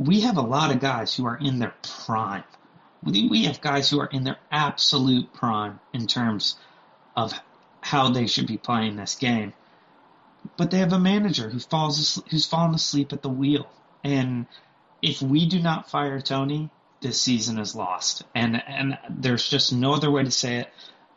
we 0.00 0.22
have 0.22 0.38
a 0.38 0.42
lot 0.42 0.74
of 0.74 0.80
guys 0.80 1.14
who 1.14 1.26
are 1.26 1.36
in 1.36 1.58
their 1.58 1.74
prime. 2.06 2.44
We 3.02 3.44
have 3.44 3.60
guys 3.60 3.90
who 3.90 4.00
are 4.00 4.06
in 4.06 4.24
their 4.24 4.38
absolute 4.50 5.32
prime 5.34 5.78
in 5.92 6.06
terms 6.06 6.56
of 7.14 7.34
how 7.82 8.10
they 8.10 8.26
should 8.26 8.46
be 8.46 8.56
playing 8.56 8.96
this 8.96 9.14
game. 9.14 9.52
But 10.56 10.70
they 10.70 10.78
have 10.78 10.94
a 10.94 10.98
manager 10.98 11.50
who 11.50 11.58
falls 11.58 12.22
who's 12.30 12.46
fallen 12.46 12.74
asleep 12.74 13.12
at 13.12 13.20
the 13.20 13.28
wheel. 13.28 13.70
And 14.02 14.46
if 15.02 15.20
we 15.20 15.46
do 15.46 15.60
not 15.60 15.90
fire 15.90 16.20
Tony, 16.20 16.70
this 17.02 17.20
season 17.20 17.58
is 17.58 17.76
lost. 17.76 18.22
And 18.34 18.62
and 18.66 18.98
there's 19.10 19.46
just 19.46 19.70
no 19.70 19.92
other 19.92 20.10
way 20.10 20.24
to 20.24 20.30
say 20.30 20.56
it. 20.56 20.68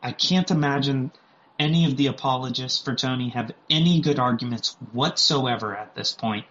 I 0.02 0.12
can't 0.12 0.50
imagine 0.50 1.10
any 1.58 1.86
of 1.86 1.96
the 1.96 2.08
apologists 2.08 2.84
for 2.84 2.94
Tony 2.94 3.30
have 3.30 3.50
any 3.70 4.02
good 4.02 4.18
arguments 4.18 4.76
whatsoever 4.92 5.74
at 5.74 5.94
this 5.94 6.12
point. 6.12 6.44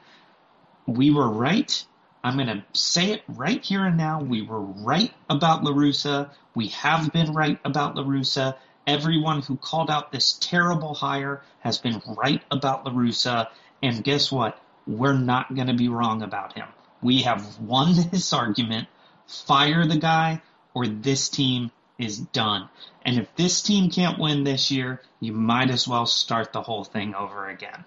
We 0.88 1.12
were 1.12 1.30
right 1.30 1.86
I'm 2.24 2.38
going 2.38 2.48
to 2.48 2.64
say 2.72 3.12
it 3.12 3.24
right 3.28 3.64
here 3.64 3.86
and 3.86 3.98
now. 3.98 4.22
We 4.22 4.42
were 4.42 4.62
right 4.62 5.14
about 5.30 5.64
La 5.64 5.72
Russa. 5.72 6.30
We 6.56 6.68
have 6.70 7.12
been 7.12 7.34
right 7.34 7.60
about 7.66 7.96
La 7.96 8.04
Russa. 8.04 8.56
Everyone 8.88 9.42
who 9.42 9.58
called 9.58 9.90
out 9.90 10.12
this 10.12 10.38
terrible 10.40 10.94
hire 10.94 11.42
has 11.60 11.80
been 11.80 12.02
right 12.18 12.42
about 12.50 12.86
La 12.86 12.94
Russa, 12.94 13.48
and 13.82 14.04
guess 14.04 14.32
what? 14.32 14.58
We're 14.88 15.18
not 15.18 15.54
going 15.54 15.68
to 15.68 15.74
be 15.74 15.90
wrong 15.90 16.22
about 16.22 16.54
him. 16.54 16.68
We 17.02 17.24
have 17.24 17.60
won 17.60 17.94
this 18.12 18.32
argument. 18.32 18.88
Fire 19.28 19.86
the 19.86 19.98
guy, 19.98 20.42
or 20.74 20.88
this 20.88 21.28
team 21.28 21.72
is 21.98 22.18
done. 22.18 22.70
And 23.06 23.18
if 23.18 23.36
this 23.36 23.62
team 23.62 23.90
can't 23.90 24.20
win 24.20 24.44
this 24.46 24.72
year, 24.72 25.02
you 25.20 25.34
might 25.34 25.70
as 25.70 25.88
well 25.88 26.06
start 26.06 26.54
the 26.54 26.62
whole 26.62 26.86
thing 26.86 27.16
over 27.16 27.50
again. 27.50 27.84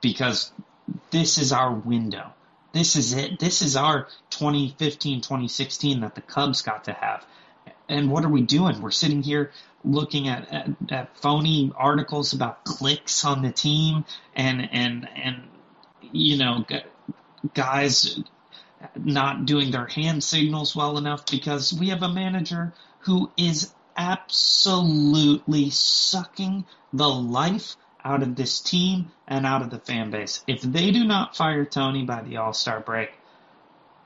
Because 0.00 0.52
this 1.10 1.36
is 1.38 1.52
our 1.52 1.72
window. 1.72 2.32
This 2.74 2.96
is 2.96 3.12
it. 3.12 3.38
This 3.38 3.62
is 3.62 3.76
our 3.76 4.08
2015, 4.30 5.20
2016 5.20 6.00
that 6.00 6.16
the 6.16 6.20
Cubs 6.20 6.62
got 6.62 6.84
to 6.84 6.92
have. 6.92 7.24
And 7.88 8.10
what 8.10 8.24
are 8.24 8.28
we 8.28 8.42
doing? 8.42 8.82
We're 8.82 8.90
sitting 8.90 9.22
here 9.22 9.52
looking 9.84 10.26
at, 10.26 10.52
at, 10.52 10.68
at 10.90 11.16
phony 11.16 11.72
articles 11.76 12.32
about 12.32 12.64
clicks 12.64 13.24
on 13.24 13.42
the 13.42 13.52
team 13.52 14.04
and, 14.34 14.68
and, 14.72 15.08
and, 15.14 15.44
you 16.10 16.36
know, 16.36 16.64
guys 17.54 18.18
not 18.96 19.46
doing 19.46 19.70
their 19.70 19.86
hand 19.86 20.24
signals 20.24 20.74
well 20.74 20.98
enough 20.98 21.26
because 21.30 21.72
we 21.72 21.90
have 21.90 22.02
a 22.02 22.08
manager 22.08 22.74
who 23.00 23.30
is 23.36 23.72
absolutely 23.96 25.70
sucking 25.70 26.64
the 26.92 27.08
life 27.08 27.76
out 28.04 28.22
of 28.22 28.36
this 28.36 28.60
team 28.60 29.10
and 29.26 29.46
out 29.46 29.62
of 29.62 29.70
the 29.70 29.78
fan 29.78 30.10
base. 30.10 30.44
If 30.46 30.60
they 30.62 30.90
do 30.90 31.04
not 31.04 31.36
fire 31.36 31.64
Tony 31.64 32.04
by 32.04 32.22
the 32.22 32.36
All 32.36 32.52
Star 32.52 32.80
break, 32.80 33.10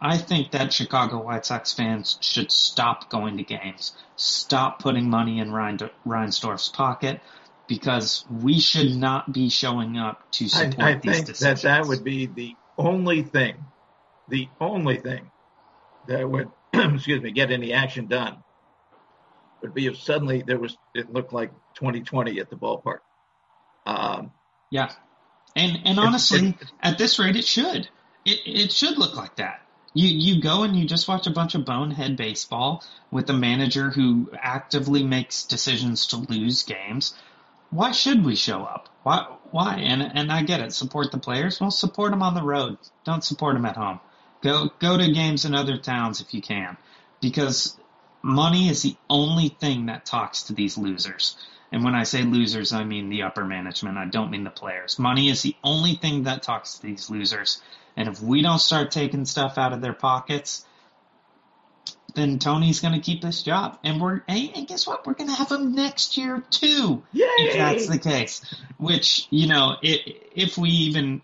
I 0.00 0.16
think 0.16 0.52
that 0.52 0.72
Chicago 0.72 1.20
White 1.22 1.44
Sox 1.44 1.72
fans 1.72 2.18
should 2.20 2.52
stop 2.52 3.10
going 3.10 3.38
to 3.38 3.42
games, 3.42 3.96
stop 4.14 4.78
putting 4.78 5.10
money 5.10 5.40
in 5.40 5.50
Reinsdorf's 5.50 6.68
pocket, 6.68 7.20
because 7.66 8.24
we 8.30 8.60
should 8.60 8.94
not 8.94 9.32
be 9.32 9.48
showing 9.48 9.98
up 9.98 10.30
to 10.32 10.48
support 10.48 10.80
I, 10.80 10.90
I 10.90 10.94
these 10.94 11.02
think 11.02 11.26
decisions. 11.26 11.62
that 11.62 11.68
that 11.68 11.88
would 11.88 12.04
be 12.04 12.26
the 12.26 12.54
only 12.78 13.22
thing, 13.22 13.56
the 14.28 14.48
only 14.60 14.98
thing 14.98 15.30
that 16.06 16.28
would, 16.28 16.48
excuse 16.72 17.20
me, 17.20 17.32
get 17.32 17.50
any 17.50 17.72
action 17.72 18.06
done 18.06 18.38
would 19.60 19.74
be 19.74 19.86
if 19.86 19.98
suddenly 19.98 20.42
there 20.46 20.58
was, 20.58 20.76
it 20.94 21.12
looked 21.12 21.32
like 21.32 21.50
2020 21.74 22.38
at 22.38 22.48
the 22.48 22.56
ballpark. 22.56 22.98
Um, 23.86 24.32
yeah, 24.70 24.92
and 25.56 25.80
and 25.84 25.98
honestly, 25.98 26.56
at 26.82 26.98
this 26.98 27.18
rate, 27.18 27.36
it 27.36 27.44
should. 27.44 27.88
It 28.24 28.40
it 28.46 28.72
should 28.72 28.98
look 28.98 29.16
like 29.16 29.36
that. 29.36 29.62
You 29.94 30.08
you 30.08 30.42
go 30.42 30.62
and 30.62 30.76
you 30.76 30.86
just 30.86 31.08
watch 31.08 31.26
a 31.26 31.30
bunch 31.30 31.54
of 31.54 31.64
bonehead 31.64 32.16
baseball 32.16 32.84
with 33.10 33.30
a 33.30 33.32
manager 33.32 33.90
who 33.90 34.30
actively 34.34 35.02
makes 35.02 35.44
decisions 35.44 36.06
to 36.08 36.16
lose 36.16 36.62
games. 36.62 37.14
Why 37.70 37.90
should 37.92 38.24
we 38.24 38.36
show 38.36 38.62
up? 38.62 38.88
Why 39.02 39.26
why? 39.50 39.76
And 39.76 40.02
and 40.02 40.30
I 40.30 40.42
get 40.42 40.60
it. 40.60 40.72
Support 40.72 41.10
the 41.10 41.18
players. 41.18 41.60
Well, 41.60 41.70
support 41.70 42.10
them 42.10 42.22
on 42.22 42.34
the 42.34 42.42
road. 42.42 42.78
Don't 43.04 43.24
support 43.24 43.54
them 43.54 43.64
at 43.64 43.76
home. 43.76 44.00
Go 44.42 44.70
go 44.78 44.96
to 44.96 45.12
games 45.12 45.44
in 45.44 45.54
other 45.54 45.78
towns 45.78 46.20
if 46.20 46.32
you 46.34 46.42
can, 46.42 46.76
because 47.20 47.76
money 48.22 48.68
is 48.68 48.82
the 48.82 48.96
only 49.08 49.48
thing 49.48 49.86
that 49.86 50.04
talks 50.04 50.44
to 50.44 50.52
these 50.52 50.78
losers. 50.78 51.36
And 51.70 51.84
when 51.84 51.94
I 51.94 52.04
say 52.04 52.22
losers, 52.22 52.72
I 52.72 52.84
mean 52.84 53.10
the 53.10 53.22
upper 53.22 53.44
management. 53.44 53.98
I 53.98 54.06
don't 54.06 54.30
mean 54.30 54.44
the 54.44 54.50
players. 54.50 54.98
Money 54.98 55.28
is 55.28 55.42
the 55.42 55.54
only 55.62 55.94
thing 55.94 56.22
that 56.22 56.42
talks 56.42 56.74
to 56.74 56.82
these 56.82 57.10
losers. 57.10 57.60
And 57.96 58.08
if 58.08 58.22
we 58.22 58.42
don't 58.42 58.58
start 58.58 58.90
taking 58.90 59.26
stuff 59.26 59.58
out 59.58 59.72
of 59.72 59.80
their 59.80 59.92
pockets, 59.92 60.64
then 62.14 62.38
Tony's 62.38 62.80
going 62.80 62.94
to 62.94 63.00
keep 63.00 63.20
this 63.20 63.42
job. 63.42 63.78
And 63.84 64.00
we're, 64.00 64.22
and 64.28 64.66
guess 64.66 64.86
what? 64.86 65.06
We're 65.06 65.14
going 65.14 65.28
to 65.28 65.36
have 65.36 65.52
him 65.52 65.74
next 65.74 66.16
year 66.16 66.42
too. 66.50 67.02
Yay! 67.12 67.26
If 67.26 67.56
that's 67.56 67.86
the 67.86 67.98
case. 67.98 68.42
Which, 68.78 69.26
you 69.30 69.46
know, 69.46 69.76
if 69.82 70.56
we 70.56 70.70
even, 70.70 71.20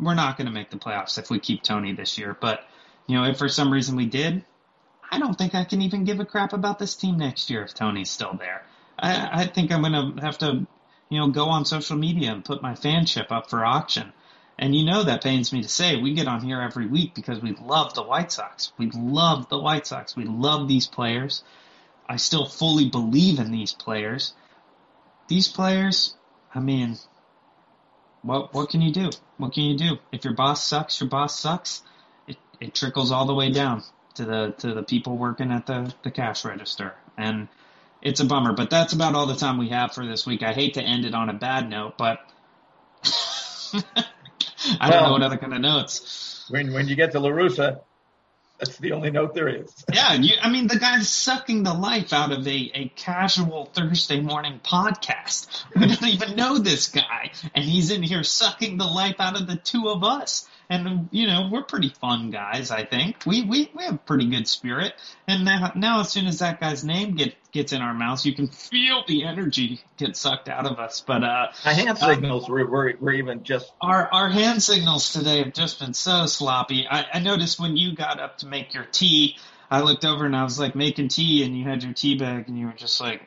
we're 0.00 0.14
not 0.14 0.36
going 0.36 0.46
to 0.46 0.52
make 0.52 0.70
the 0.70 0.78
playoffs 0.78 1.16
if 1.18 1.30
we 1.30 1.38
keep 1.38 1.62
Tony 1.62 1.92
this 1.92 2.18
year. 2.18 2.36
But, 2.38 2.64
you 3.06 3.16
know, 3.16 3.24
if 3.24 3.38
for 3.38 3.48
some 3.48 3.72
reason 3.72 3.94
we 3.94 4.06
did, 4.06 4.44
I 5.10 5.18
don't 5.18 5.38
think 5.38 5.54
I 5.54 5.64
can 5.64 5.82
even 5.82 6.04
give 6.04 6.18
a 6.18 6.24
crap 6.24 6.52
about 6.52 6.78
this 6.78 6.96
team 6.96 7.18
next 7.18 7.50
year 7.50 7.62
if 7.62 7.74
Tony's 7.74 8.10
still 8.10 8.34
there. 8.34 8.64
I, 9.00 9.42
I 9.42 9.46
think 9.46 9.72
I'm 9.72 9.82
going 9.82 10.16
to 10.16 10.22
have 10.22 10.38
to, 10.38 10.66
you 11.08 11.18
know, 11.18 11.28
go 11.28 11.46
on 11.46 11.64
social 11.64 11.96
media 11.96 12.32
and 12.32 12.44
put 12.44 12.62
my 12.62 12.74
fanship 12.74 13.32
up 13.32 13.50
for 13.50 13.64
auction. 13.64 14.12
And 14.58 14.76
you 14.76 14.84
know 14.84 15.02
that 15.04 15.22
pains 15.22 15.52
me 15.52 15.62
to 15.62 15.68
say. 15.68 15.96
We 15.96 16.12
get 16.12 16.28
on 16.28 16.42
here 16.42 16.60
every 16.60 16.86
week 16.86 17.14
because 17.14 17.40
we 17.40 17.52
love 17.52 17.94
the 17.94 18.02
White 18.02 18.30
Sox. 18.30 18.72
We 18.76 18.90
love 18.90 19.48
the 19.48 19.58
White 19.58 19.86
Sox. 19.86 20.14
We 20.14 20.24
love 20.24 20.68
these 20.68 20.86
players. 20.86 21.42
I 22.06 22.16
still 22.16 22.44
fully 22.44 22.88
believe 22.90 23.38
in 23.38 23.52
these 23.52 23.72
players. 23.72 24.34
These 25.28 25.48
players, 25.48 26.14
I 26.54 26.60
mean, 26.60 26.98
what 28.22 28.52
what 28.52 28.68
can 28.68 28.82
you 28.82 28.92
do? 28.92 29.10
What 29.38 29.54
can 29.54 29.64
you 29.64 29.78
do? 29.78 29.98
If 30.12 30.24
your 30.24 30.34
boss 30.34 30.62
sucks, 30.62 31.00
your 31.00 31.08
boss 31.08 31.38
sucks. 31.38 31.82
It 32.26 32.36
it 32.60 32.74
trickles 32.74 33.12
all 33.12 33.24
the 33.24 33.34
way 33.34 33.50
down 33.50 33.82
to 34.14 34.24
the 34.24 34.54
to 34.58 34.74
the 34.74 34.82
people 34.82 35.16
working 35.16 35.50
at 35.52 35.66
the 35.66 35.94
the 36.02 36.10
cash 36.10 36.44
register. 36.44 36.94
And 37.16 37.48
it's 38.02 38.20
a 38.20 38.24
bummer, 38.24 38.52
but 38.52 38.70
that's 38.70 38.92
about 38.92 39.14
all 39.14 39.26
the 39.26 39.36
time 39.36 39.58
we 39.58 39.68
have 39.68 39.92
for 39.92 40.06
this 40.06 40.26
week. 40.26 40.42
I 40.42 40.52
hate 40.52 40.74
to 40.74 40.82
end 40.82 41.04
it 41.04 41.14
on 41.14 41.28
a 41.28 41.34
bad 41.34 41.68
note, 41.68 41.98
but 41.98 42.18
I 44.80 44.90
don't 44.90 45.02
know 45.02 45.12
what 45.12 45.22
other 45.22 45.36
kind 45.36 45.54
of 45.54 45.60
notes. 45.60 46.46
When 46.48 46.72
when 46.72 46.88
you 46.88 46.96
get 46.96 47.12
to 47.12 47.20
La 47.20 47.30
Russa, 47.30 47.80
that's 48.58 48.76
the 48.78 48.92
only 48.92 49.10
note 49.10 49.34
there 49.34 49.48
is. 49.48 49.84
yeah, 49.92 50.14
you, 50.14 50.34
I 50.40 50.50
mean 50.50 50.66
the 50.66 50.78
guy's 50.78 51.08
sucking 51.08 51.62
the 51.62 51.74
life 51.74 52.12
out 52.12 52.32
of 52.32 52.46
a, 52.46 52.70
a 52.74 52.92
casual 52.94 53.66
Thursday 53.66 54.20
morning 54.20 54.60
podcast. 54.62 55.64
We 55.74 55.86
don't 55.86 56.04
even 56.04 56.36
know 56.36 56.58
this 56.58 56.88
guy, 56.88 57.32
and 57.54 57.64
he's 57.64 57.90
in 57.90 58.02
here 58.02 58.22
sucking 58.22 58.76
the 58.76 58.86
life 58.86 59.16
out 59.18 59.40
of 59.40 59.46
the 59.46 59.56
two 59.56 59.88
of 59.88 60.04
us. 60.04 60.46
And 60.70 61.08
you 61.10 61.26
know 61.26 61.48
we're 61.50 61.64
pretty 61.64 61.88
fun 61.88 62.30
guys. 62.30 62.70
I 62.70 62.84
think 62.84 63.26
we 63.26 63.42
we, 63.42 63.70
we 63.76 63.84
have 63.84 64.06
pretty 64.06 64.30
good 64.30 64.46
spirit. 64.46 64.94
And 65.26 65.44
now 65.44 65.72
now 65.74 66.00
as 66.00 66.10
soon 66.10 66.26
as 66.26 66.38
that 66.38 66.60
guy's 66.60 66.84
name 66.84 67.16
gets 67.16 67.34
gets 67.50 67.72
in 67.72 67.82
our 67.82 67.92
mouths, 67.92 68.24
you 68.24 68.34
can 68.34 68.46
feel 68.46 69.02
the 69.08 69.24
energy 69.24 69.80
get 69.96 70.16
sucked 70.16 70.48
out 70.48 70.66
of 70.66 70.78
us. 70.78 71.00
But 71.04 71.24
uh, 71.24 71.48
My 71.64 71.72
hand 71.72 71.98
signals 71.98 72.48
were, 72.48 72.64
were 72.66 72.94
were 73.00 73.12
even 73.12 73.42
just 73.42 73.72
our 73.80 74.08
our 74.12 74.30
hand 74.30 74.62
signals 74.62 75.12
today 75.12 75.42
have 75.42 75.52
just 75.52 75.80
been 75.80 75.92
so 75.92 76.26
sloppy. 76.26 76.86
I, 76.88 77.04
I 77.14 77.18
noticed 77.18 77.58
when 77.58 77.76
you 77.76 77.96
got 77.96 78.20
up 78.20 78.38
to 78.38 78.46
make 78.46 78.72
your 78.72 78.84
tea, 78.84 79.38
I 79.70 79.80
looked 79.80 80.04
over 80.04 80.24
and 80.24 80.36
I 80.36 80.44
was 80.44 80.60
like 80.60 80.76
making 80.76 81.08
tea, 81.08 81.42
and 81.42 81.58
you 81.58 81.64
had 81.64 81.82
your 81.82 81.94
tea 81.94 82.16
bag, 82.16 82.48
and 82.48 82.56
you 82.56 82.66
were 82.66 82.72
just 82.72 83.00
like 83.00 83.22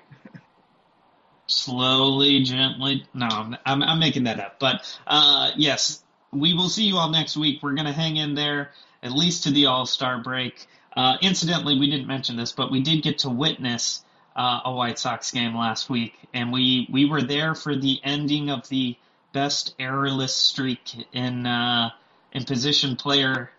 slowly, 1.47 2.43
gently. 2.43 3.05
No, 3.13 3.27
I'm 3.29 3.57
I'm, 3.65 3.83
I'm 3.83 3.99
making 3.99 4.23
that 4.25 4.39
up. 4.39 4.59
But 4.59 4.81
uh, 5.05 5.51
yes, 5.57 6.02
we 6.33 6.53
will 6.53 6.69
see 6.69 6.83
you 6.83 6.97
all 6.97 7.09
next 7.09 7.37
week. 7.37 7.61
We're 7.61 7.73
gonna 7.73 7.93
hang 7.93 8.17
in 8.17 8.35
there 8.35 8.71
at 9.01 9.11
least 9.11 9.43
to 9.43 9.51
the 9.51 9.67
All 9.67 9.85
Star 9.85 10.19
break. 10.21 10.67
Uh, 10.95 11.17
incidentally, 11.21 11.79
we 11.79 11.89
didn't 11.89 12.07
mention 12.07 12.35
this, 12.35 12.51
but 12.51 12.71
we 12.71 12.81
did 12.81 13.03
get 13.03 13.19
to 13.19 13.29
witness 13.29 14.03
uh, 14.35 14.61
a 14.65 14.73
White 14.73 14.99
Sox 14.99 15.31
game 15.31 15.55
last 15.55 15.89
week, 15.89 16.13
and 16.33 16.51
we 16.51 16.87
we 16.91 17.05
were 17.05 17.21
there 17.21 17.55
for 17.55 17.75
the 17.75 17.99
ending 18.03 18.49
of 18.49 18.67
the 18.69 18.95
best 19.31 19.75
errorless 19.79 20.35
streak 20.35 21.07
in 21.13 21.45
uh, 21.45 21.89
in 22.31 22.43
position 22.43 22.95
player 22.95 23.51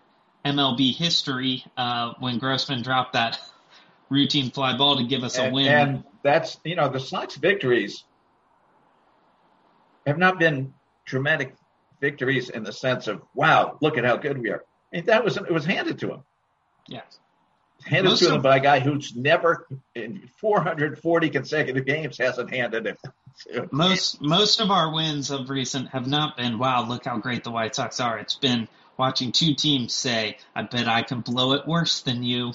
MLB 0.44 0.94
history 0.94 1.64
uh, 1.76 2.14
when 2.18 2.38
Grossman 2.38 2.82
dropped 2.82 3.14
that 3.14 3.38
routine 4.08 4.50
fly 4.50 4.76
ball 4.76 4.96
to 4.96 5.04
give 5.04 5.24
us 5.24 5.38
a 5.38 5.50
win. 5.50 5.68
and 5.68 6.04
that's 6.22 6.58
you 6.64 6.76
know 6.76 6.88
the 6.88 7.00
Sox 7.00 7.36
victories 7.36 8.04
have 10.06 10.18
not 10.18 10.38
been 10.38 10.74
dramatic 11.04 11.54
victories 12.05 12.50
in 12.50 12.62
the 12.64 12.72
sense 12.72 13.07
of 13.09 13.22
wow, 13.34 13.78
look 13.80 13.96
at 13.96 14.05
how 14.05 14.16
good 14.16 14.36
we 14.38 14.50
are. 14.50 14.62
I 14.92 14.96
mean, 14.96 15.07
that 15.07 15.24
was 15.24 15.36
it 15.38 15.50
was 15.50 15.64
handed 15.64 15.98
to 16.00 16.11
him. 16.12 16.22
yeah, 16.86 17.00
Handed 17.86 18.11
Most 18.11 18.20
to 18.20 18.34
him 18.34 18.42
by 18.42 18.57
a 18.59 18.61
guy 18.61 18.80
who's 18.80 19.14
never 19.16 19.66
in 19.94 20.28
440 20.40 21.30
consecutive 21.30 21.84
games 21.86 22.18
hasn't 22.18 22.50
handed 22.50 22.86
it. 22.86 22.98
most 23.72 24.20
most 24.20 24.61
of 24.61 24.70
our 24.70 24.92
wins 24.92 25.30
of 25.30 25.50
recent 25.50 25.88
have 25.88 26.07
not 26.07 26.36
been 26.36 26.59
wow 26.59 26.86
look 26.86 27.05
how 27.05 27.18
great 27.18 27.42
the 27.42 27.50
white 27.50 27.74
sox 27.74 27.98
are 27.98 28.16
it's 28.18 28.36
been 28.36 28.68
watching 28.96 29.32
two 29.32 29.55
teams 29.55 29.92
say 29.92 30.36
i 30.55 30.62
bet 30.62 30.86
i 30.86 31.02
can 31.02 31.20
blow 31.20 31.52
it 31.55 31.66
worse 31.66 32.02
than 32.02 32.22
you 32.22 32.52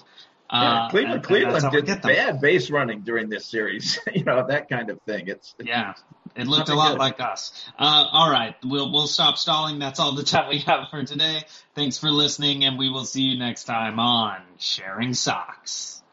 Yeah, 0.51 0.57
uh, 0.59 0.89
Cleveland, 0.89 1.13
and- 1.13 1.13
and 1.13 1.23
Cleveland 1.25 1.63
how 1.63 1.69
did 1.69 2.01
bad 2.01 2.41
base 2.41 2.69
running 2.71 3.01
during 3.01 3.29
this 3.29 3.45
series. 3.45 3.99
you 4.13 4.23
know 4.23 4.45
that 4.47 4.69
kind 4.69 4.89
of 4.89 5.01
thing. 5.03 5.27
It's 5.27 5.55
yeah 5.59 5.93
it 6.35 6.47
looked 6.47 6.69
a 6.69 6.75
lot 6.75 6.91
good. 6.91 6.99
like 6.99 7.19
us 7.19 7.51
uh, 7.79 8.05
all 8.11 8.29
right 8.31 8.55
we'll 8.63 8.91
we'll 8.91 9.07
stop 9.07 9.35
stalling 9.37 9.79
that's 9.79 9.99
all 9.99 10.13
the 10.13 10.23
time 10.33 10.47
we 10.49 10.59
have 10.59 10.87
for 10.91 11.03
today 11.03 11.43
thanks 11.73 11.97
for 11.97 12.11
listening 12.11 12.63
and 12.65 12.77
we 12.77 12.87
will 12.89 13.03
see 13.03 13.23
you 13.23 13.39
next 13.39 13.63
time 13.63 13.99
on 13.99 14.37
sharing 14.59 15.15
socks 15.15 16.03